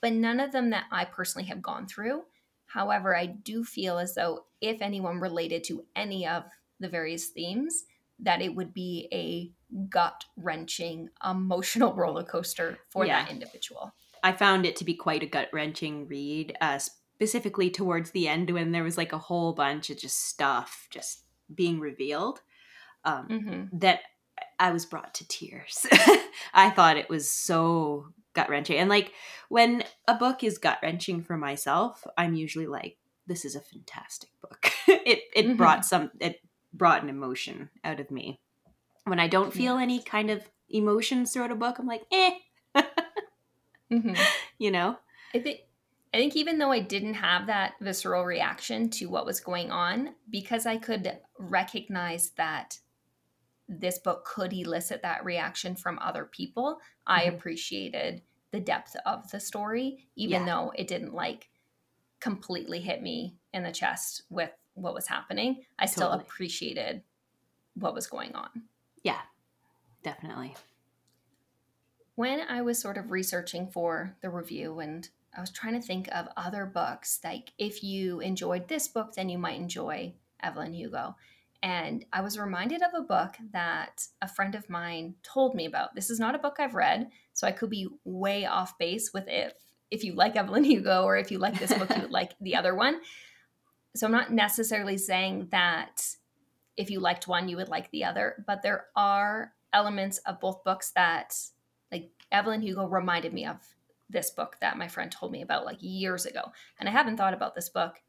but 0.00 0.12
none 0.12 0.40
of 0.40 0.52
them 0.52 0.70
that 0.70 0.86
I 0.90 1.04
personally 1.04 1.46
have 1.48 1.62
gone 1.62 1.86
through. 1.86 2.24
However, 2.66 3.16
I 3.16 3.26
do 3.26 3.64
feel 3.64 3.98
as 3.98 4.14
though 4.14 4.46
if 4.60 4.82
anyone 4.82 5.20
related 5.20 5.64
to 5.64 5.86
any 5.94 6.26
of 6.26 6.44
the 6.80 6.88
various 6.88 7.28
themes, 7.28 7.84
that 8.18 8.42
it 8.42 8.54
would 8.54 8.74
be 8.74 9.08
a 9.12 9.52
gut 9.88 10.24
wrenching 10.36 11.08
emotional 11.28 11.92
roller 11.96 12.24
coaster 12.24 12.78
for 12.90 13.06
Yeah. 13.06 13.22
that 13.24 13.30
individual. 13.30 13.92
I 14.22 14.32
found 14.32 14.66
it 14.66 14.76
to 14.76 14.84
be 14.84 14.94
quite 14.94 15.22
a 15.22 15.26
gut 15.26 15.48
wrenching 15.52 16.06
read, 16.06 16.56
uh, 16.60 16.78
specifically 16.78 17.70
towards 17.70 18.10
the 18.12 18.28
end 18.28 18.50
when 18.50 18.72
there 18.72 18.84
was 18.84 18.96
like 18.96 19.12
a 19.12 19.18
whole 19.18 19.52
bunch 19.52 19.90
of 19.90 19.98
just 19.98 20.26
stuff 20.28 20.86
just 20.90 21.24
being 21.54 21.80
revealed. 21.80 22.40
Um, 23.04 23.26
hmm 23.28 23.62
that 23.80 24.00
I 24.58 24.70
was 24.70 24.86
brought 24.86 25.14
to 25.14 25.28
tears. 25.28 25.86
I 26.54 26.70
thought 26.70 26.96
it 26.96 27.08
was 27.08 27.30
so 27.30 28.06
gut 28.34 28.48
wrenching. 28.48 28.76
And 28.78 28.88
like 28.88 29.12
when 29.48 29.82
a 30.08 30.14
book 30.14 30.44
is 30.44 30.58
gut 30.58 30.78
wrenching 30.82 31.22
for 31.22 31.36
myself, 31.36 32.06
I'm 32.16 32.34
usually 32.34 32.66
like, 32.66 32.96
this 33.26 33.44
is 33.44 33.56
a 33.56 33.60
fantastic 33.60 34.30
book. 34.40 34.70
it 34.88 35.20
it 35.34 35.46
Mhm. 35.46 35.56
brought 35.56 35.84
some 35.84 36.10
it 36.20 36.40
brought 36.72 37.02
an 37.02 37.08
emotion 37.08 37.70
out 37.84 37.98
of 38.00 38.10
me. 38.10 38.40
When 39.04 39.20
I 39.20 39.28
don't 39.28 39.52
feel 39.52 39.78
any 39.78 40.02
kind 40.02 40.30
of 40.30 40.48
emotions 40.68 41.32
throughout 41.32 41.50
a 41.52 41.56
book, 41.56 41.78
I'm 41.78 41.86
like, 41.86 42.04
eh, 42.12 42.38
hmm 43.90 44.24
you 44.58 44.70
know? 44.70 44.98
I 45.34 45.38
think 45.40 45.60
I 46.14 46.18
think 46.18 46.36
even 46.36 46.58
though 46.58 46.72
I 46.72 46.80
didn't 46.80 47.14
have 47.14 47.46
that 47.46 47.74
visceral 47.80 48.24
reaction 48.24 48.90
to 48.90 49.06
what 49.06 49.24
was 49.26 49.40
going 49.40 49.70
on, 49.70 50.14
because 50.28 50.66
I 50.66 50.76
could 50.76 51.20
recognize 51.38 52.30
that 52.32 52.78
this 53.68 53.98
book 53.98 54.24
could 54.26 54.52
elicit 54.52 55.02
that 55.02 55.24
reaction 55.24 55.76
from 55.76 55.98
other 56.00 56.26
people, 56.26 56.80
I 57.06 57.24
Mhm. 57.24 57.34
appreciated 57.34 58.22
the 58.52 58.60
depth 58.60 58.96
of 59.06 59.30
the 59.30 59.40
story, 59.40 60.08
even 60.16 60.40
Yeah. 60.40 60.46
though 60.46 60.72
it 60.76 60.88
didn't 60.88 61.14
like 61.14 61.50
completely 62.20 62.80
hit 62.80 63.02
me 63.02 63.38
in 63.52 63.64
the 63.64 63.72
chest 63.72 64.22
with 64.30 64.52
what 64.74 64.94
was 64.94 65.08
happening. 65.08 65.64
I 65.78 65.86
still 65.86 66.10
appreciated 66.12 67.04
what 67.74 67.94
was 67.94 68.06
going 68.08 68.34
on. 68.34 68.68
Yeah. 69.02 69.20
Definitely. 70.02 70.56
when 72.14 72.40
I 72.48 72.62
was 72.62 72.78
sort 72.78 72.98
of 72.98 73.10
researching 73.10 73.68
for 73.68 74.16
the 74.20 74.28
review 74.30 74.80
and 74.80 75.08
I 75.36 75.40
was 75.40 75.50
trying 75.50 75.74
to 75.80 75.86
think 75.86 76.08
of 76.12 76.28
other 76.36 76.66
books, 76.66 77.18
like 77.24 77.52
if 77.58 77.82
you 77.82 78.20
enjoyed 78.20 78.68
this 78.68 78.86
book, 78.88 79.14
then 79.14 79.28
you 79.30 79.38
might 79.38 79.58
enjoy 79.58 80.14
Evelyn 80.42 80.74
Hugo. 80.74 81.16
And 81.62 82.04
I 82.12 82.20
was 82.20 82.38
reminded 82.38 82.82
of 82.82 82.90
a 82.94 83.02
book 83.02 83.36
that 83.52 84.06
a 84.20 84.28
friend 84.28 84.54
of 84.54 84.68
mine 84.68 85.14
told 85.22 85.54
me 85.54 85.64
about. 85.64 85.94
This 85.94 86.10
is 86.10 86.18
not 86.20 86.34
a 86.34 86.38
book 86.38 86.56
I've 86.58 86.74
read, 86.74 87.08
so 87.32 87.46
I 87.46 87.52
could 87.52 87.70
be 87.70 87.88
way 88.04 88.44
off 88.44 88.76
base 88.78 89.12
with 89.14 89.24
if 89.28 89.52
if 89.90 90.04
you 90.04 90.14
like 90.14 90.36
Evelyn 90.36 90.64
Hugo 90.64 91.04
or 91.04 91.16
if 91.18 91.30
you 91.30 91.38
like 91.38 91.58
this 91.58 91.72
book, 91.72 91.88
you 91.94 92.02
would 92.02 92.10
like 92.10 92.32
the 92.40 92.56
other 92.56 92.74
one. 92.74 93.00
So 93.94 94.06
I'm 94.06 94.12
not 94.12 94.32
necessarily 94.32 94.98
saying 94.98 95.48
that 95.52 96.02
if 96.76 96.90
you 96.90 97.00
liked 97.00 97.28
one, 97.28 97.48
you 97.48 97.56
would 97.56 97.68
like 97.68 97.90
the 97.90 98.04
other, 98.04 98.44
but 98.46 98.62
there 98.62 98.86
are 98.96 99.52
elements 99.72 100.18
of 100.18 100.40
both 100.40 100.64
books 100.64 100.90
that 100.94 101.36
like 101.90 102.10
Evelyn 102.30 102.62
Hugo 102.62 102.86
reminded 102.86 103.32
me 103.32 103.46
of 103.46 103.58
this 104.08 104.30
book 104.30 104.56
that 104.60 104.78
my 104.78 104.88
friend 104.88 105.10
told 105.10 105.32
me 105.32 105.42
about 105.42 105.64
like 105.64 105.78
years 105.80 106.26
ago. 106.26 106.52
And 106.78 106.88
I 106.88 106.92
haven't 106.92 107.16
thought 107.16 107.34
about 107.34 107.54
this 107.54 107.68
book 107.68 108.00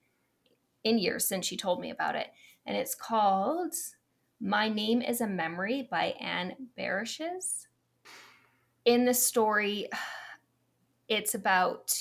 in 0.83 0.97
years 0.97 1.27
since 1.27 1.45
she 1.45 1.57
told 1.57 1.79
me 1.79 1.89
about 1.89 2.15
it. 2.15 2.27
And 2.65 2.77
it's 2.77 2.95
called 2.95 3.73
My 4.39 4.69
Name 4.69 5.01
is 5.01 5.21
a 5.21 5.27
Memory 5.27 5.87
by 5.89 6.15
Ann 6.19 6.55
Brashares. 6.77 7.67
In 8.85 9.05
the 9.05 9.13
story, 9.13 9.89
it's 11.07 11.35
about 11.35 11.95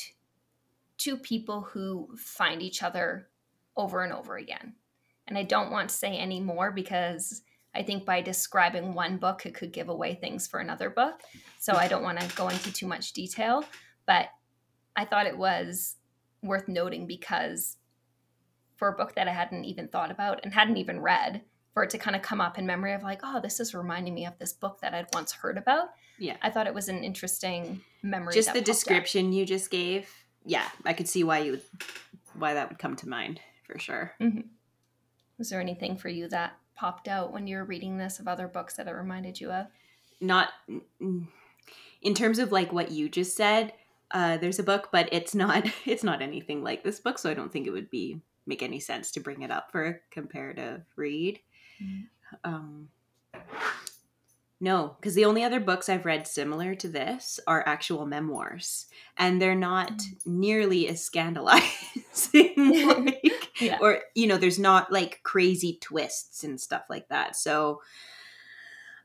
two 0.98 1.16
people 1.16 1.62
who 1.62 2.08
find 2.16 2.62
each 2.62 2.82
other 2.82 3.28
over 3.76 4.02
and 4.02 4.12
over 4.12 4.36
again. 4.36 4.74
And 5.32 5.38
I 5.38 5.44
don't 5.44 5.70
want 5.70 5.88
to 5.88 5.94
say 5.94 6.18
any 6.18 6.40
more 6.40 6.70
because 6.70 7.40
I 7.74 7.82
think 7.84 8.04
by 8.04 8.20
describing 8.20 8.92
one 8.92 9.16
book, 9.16 9.46
it 9.46 9.54
could 9.54 9.72
give 9.72 9.88
away 9.88 10.14
things 10.14 10.46
for 10.46 10.60
another 10.60 10.90
book. 10.90 11.22
So 11.58 11.72
I 11.72 11.88
don't 11.88 12.02
want 12.02 12.20
to 12.20 12.36
go 12.36 12.48
into 12.48 12.70
too 12.70 12.86
much 12.86 13.14
detail, 13.14 13.64
but 14.06 14.26
I 14.94 15.06
thought 15.06 15.26
it 15.26 15.38
was 15.38 15.96
worth 16.42 16.68
noting 16.68 17.06
because 17.06 17.78
for 18.76 18.88
a 18.88 18.92
book 18.92 19.14
that 19.14 19.26
I 19.26 19.32
hadn't 19.32 19.64
even 19.64 19.88
thought 19.88 20.10
about 20.10 20.40
and 20.44 20.52
hadn't 20.52 20.76
even 20.76 21.00
read, 21.00 21.40
for 21.72 21.82
it 21.82 21.88
to 21.88 21.96
kind 21.96 22.14
of 22.14 22.20
come 22.20 22.42
up 22.42 22.58
in 22.58 22.66
memory 22.66 22.92
of 22.92 23.02
like, 23.02 23.20
oh, 23.22 23.40
this 23.40 23.58
is 23.58 23.74
reminding 23.74 24.12
me 24.12 24.26
of 24.26 24.38
this 24.38 24.52
book 24.52 24.82
that 24.82 24.92
I'd 24.92 25.06
once 25.14 25.32
heard 25.32 25.56
about. 25.56 25.94
Yeah. 26.18 26.36
I 26.42 26.50
thought 26.50 26.66
it 26.66 26.74
was 26.74 26.90
an 26.90 27.02
interesting 27.02 27.80
memory. 28.02 28.34
Just 28.34 28.48
the 28.48 28.58
popped 28.58 28.68
up. 28.68 28.74
description 28.74 29.32
you 29.32 29.46
just 29.46 29.70
gave. 29.70 30.10
Yeah, 30.44 30.68
I 30.84 30.92
could 30.92 31.08
see 31.08 31.24
why 31.24 31.38
you 31.38 31.52
would 31.52 31.62
why 32.34 32.52
that 32.52 32.68
would 32.68 32.78
come 32.78 32.96
to 32.96 33.08
mind 33.08 33.40
for 33.66 33.78
sure. 33.78 34.12
Mm-hmm. 34.20 34.40
Was 35.42 35.50
there 35.50 35.60
anything 35.60 35.96
for 35.96 36.08
you 36.08 36.28
that 36.28 36.52
popped 36.76 37.08
out 37.08 37.32
when 37.32 37.48
you 37.48 37.56
were 37.56 37.64
reading 37.64 37.98
this 37.98 38.20
of 38.20 38.28
other 38.28 38.46
books 38.46 38.74
that 38.74 38.86
it 38.86 38.92
reminded 38.92 39.40
you 39.40 39.50
of? 39.50 39.66
not 40.20 40.50
in 41.00 42.14
terms 42.14 42.38
of 42.38 42.52
like 42.52 42.72
what 42.72 42.92
you 42.92 43.08
just 43.08 43.36
said 43.36 43.72
uh 44.12 44.36
there's 44.36 44.60
a 44.60 44.62
book 44.62 44.90
but 44.92 45.08
it's 45.10 45.34
not 45.34 45.66
it's 45.84 46.04
not 46.04 46.22
anything 46.22 46.62
like 46.62 46.84
this 46.84 47.00
book 47.00 47.18
so 47.18 47.28
i 47.28 47.34
don't 47.34 47.52
think 47.52 47.66
it 47.66 47.72
would 47.72 47.90
be 47.90 48.20
make 48.46 48.62
any 48.62 48.78
sense 48.78 49.10
to 49.10 49.18
bring 49.18 49.42
it 49.42 49.50
up 49.50 49.72
for 49.72 49.84
a 49.84 49.94
comparative 50.12 50.82
read 50.94 51.40
Mhm. 51.82 52.04
um 52.44 52.88
no 54.62 54.96
because 54.98 55.14
the 55.14 55.24
only 55.26 55.42
other 55.44 55.58
books 55.60 55.88
i've 55.88 56.06
read 56.06 56.26
similar 56.26 56.74
to 56.74 56.88
this 56.88 57.38
are 57.46 57.62
actual 57.66 58.06
memoirs 58.06 58.86
and 59.18 59.42
they're 59.42 59.54
not 59.54 59.90
Mm. 59.92 60.26
nearly 60.26 60.88
as 60.88 61.04
scandalizing 61.04 62.54
like, 62.56 63.50
Yeah. 63.60 63.78
or 63.80 64.00
you 64.14 64.26
know 64.26 64.38
there's 64.38 64.58
not 64.58 64.90
like 64.92 65.20
crazy 65.24 65.78
twists 65.80 66.44
and 66.44 66.60
stuff 66.60 66.84
like 66.88 67.08
that 67.08 67.36
so 67.36 67.80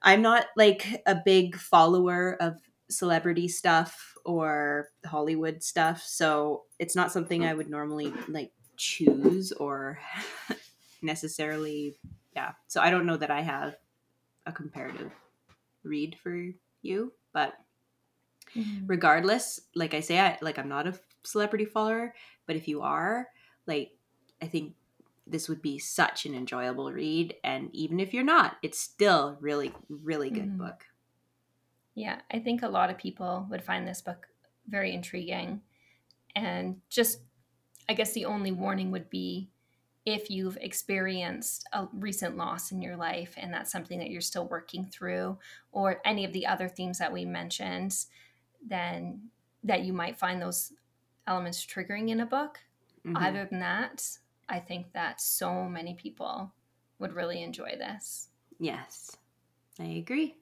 i'm 0.02 0.22
not 0.22 0.46
like 0.56 1.02
a 1.06 1.16
big 1.26 1.56
follower 1.58 2.38
of 2.40 2.56
celebrity 2.90 3.48
stuff 3.48 4.14
or 4.26 4.90
hollywood 5.06 5.64
stuff 5.64 6.02
so 6.04 6.64
it's 6.80 6.96
not 6.96 7.12
something 7.12 7.44
i 7.46 7.54
would 7.54 7.70
normally 7.70 8.14
like 8.30 8.52
choose 8.78 9.52
or 9.54 10.00
necessarily 11.02 11.96
yeah 12.36 12.52
so 12.68 12.80
i 12.82 12.90
don't 12.90 13.06
know 13.06 13.18
that 13.18 13.32
i 13.32 13.42
have 13.42 13.76
a 14.46 14.52
comparative 14.52 15.12
read 15.88 16.18
for 16.20 16.52
you 16.82 17.14
but 17.34 17.56
Mhm. 18.56 18.88
regardless 18.88 19.60
like 19.76 19.94
i 19.94 20.00
say 20.00 20.20
i 20.20 20.38
like 20.42 20.58
i'm 20.58 20.70
not 20.70 20.88
a 20.88 21.00
celebrity 21.24 21.66
follower 21.66 22.14
but 22.46 22.56
if 22.56 22.68
you 22.68 22.82
are 22.82 23.30
like 23.66 23.98
i 24.42 24.48
think 24.48 24.76
this 25.26 25.50
would 25.50 25.62
be 25.62 25.78
such 25.78 26.26
an 26.26 26.34
enjoyable 26.34 26.92
read 26.92 27.36
and 27.44 27.70
even 27.76 28.00
if 28.00 28.14
you're 28.14 28.24
not 28.24 28.58
it's 28.64 28.80
still 28.80 29.38
really 29.42 29.74
really 29.90 30.30
good 30.30 30.56
Mhm. 30.56 30.58
book 30.58 30.86
Yeah, 31.96 32.22
I 32.32 32.40
think 32.40 32.62
a 32.62 32.68
lot 32.68 32.90
of 32.90 32.98
people 32.98 33.48
would 33.50 33.64
find 33.64 33.88
this 33.88 34.02
book 34.02 34.28
very 34.68 34.94
intriguing. 34.94 35.62
And 36.36 36.82
just, 36.90 37.22
I 37.90 37.94
guess 37.96 38.14
the 38.14 38.26
only 38.26 38.52
warning 38.52 38.92
would 38.92 39.10
be 39.10 39.52
if 40.08 40.30
you've 40.30 40.58
experienced 40.62 41.68
a 41.74 41.86
recent 41.92 42.38
loss 42.38 42.72
in 42.72 42.82
your 42.82 42.96
life 42.96 43.34
and 43.36 43.54
that's 43.54 43.70
something 43.74 44.00
that 44.00 44.10
you're 44.10 44.22
still 44.22 44.48
working 44.48 44.86
through, 44.86 45.38
or 45.74 46.00
any 46.06 46.24
of 46.24 46.32
the 46.32 46.48
other 46.48 46.70
themes 46.70 46.98
that 46.98 47.12
we 47.12 47.26
mentioned, 47.26 48.06
then 48.66 49.30
that 49.66 49.84
you 49.84 49.92
might 49.92 50.18
find 50.18 50.42
those 50.42 50.72
elements 51.28 51.66
triggering 51.66 52.08
in 52.10 52.22
a 52.22 52.26
book. 52.26 52.60
Mhm. 53.06 53.22
Other 53.22 53.46
than 53.46 53.60
that, 53.60 54.18
I 54.48 54.62
think 54.62 54.94
that 54.94 55.20
so 55.20 55.66
many 55.68 55.94
people 55.96 56.54
would 57.00 57.12
really 57.14 57.44
enjoy 57.44 57.76
this. 57.78 58.30
yes 58.60 59.16
i 59.80 59.84
agree 59.84 60.36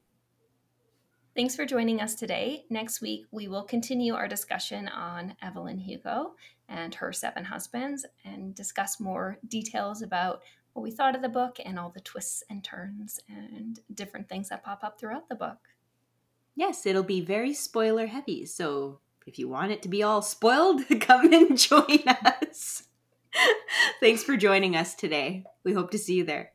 Thanks 1.36 1.54
for 1.54 1.65
joining 1.65 1.99
us 1.99 2.15
today. 2.15 2.65
Next 2.69 3.01
week, 3.01 3.25
we 3.30 3.49
will 3.49 3.63
continue 3.65 4.13
our 4.13 4.25
discussion 4.25 4.88
on 4.88 5.36
Evelyn 5.41 5.78
Hugo. 5.80 6.36
And 6.69 6.95
her 6.95 7.13
seven 7.13 7.45
husbands 7.45 8.06
and 8.23 8.56
discuss 8.56 8.99
more 8.99 9.38
details 9.47 10.01
about 10.01 10.41
what 10.73 10.84
we 10.84 10.91
thought 10.91 11.15
of 11.15 11.21
the 11.21 11.30
book 11.30 11.58
and 11.63 11.80
all 11.80 11.89
the 11.89 12.01
twists 12.01 12.43
and 12.49 12.63
turns 12.63 13.19
and 13.30 13.80
different 13.93 14.28
things 14.28 14.49
that 14.49 14.63
pop 14.63 14.84
up 14.84 14.99
throughout 14.99 15.30
the 15.30 15.36
book. 15.36 15.58
Yes, 16.56 16.86
it'll 16.86 17.04
be 17.04 17.21
very 17.21 17.54
spoiler 17.54 18.08
heavy. 18.08 18.45
So 18.45 18.99
if 19.25 19.39
you 19.39 19.47
want 19.47 19.71
it 19.71 19.82
to 19.84 19.89
be 19.89 20.04
all 20.04 20.21
spoiled, 20.21 20.82
come 20.99 21.34
and 21.34 21.58
join 21.58 22.04
us. 22.08 22.84
Thanks 23.99 24.23
for 24.23 24.38
joining 24.38 24.75
us 24.75 24.95
today. 24.95 25.45
We 25.63 25.73
hope 25.73 25.91
to 25.91 25.97
see 25.97 26.15
you 26.15 26.23
there. 26.25 26.51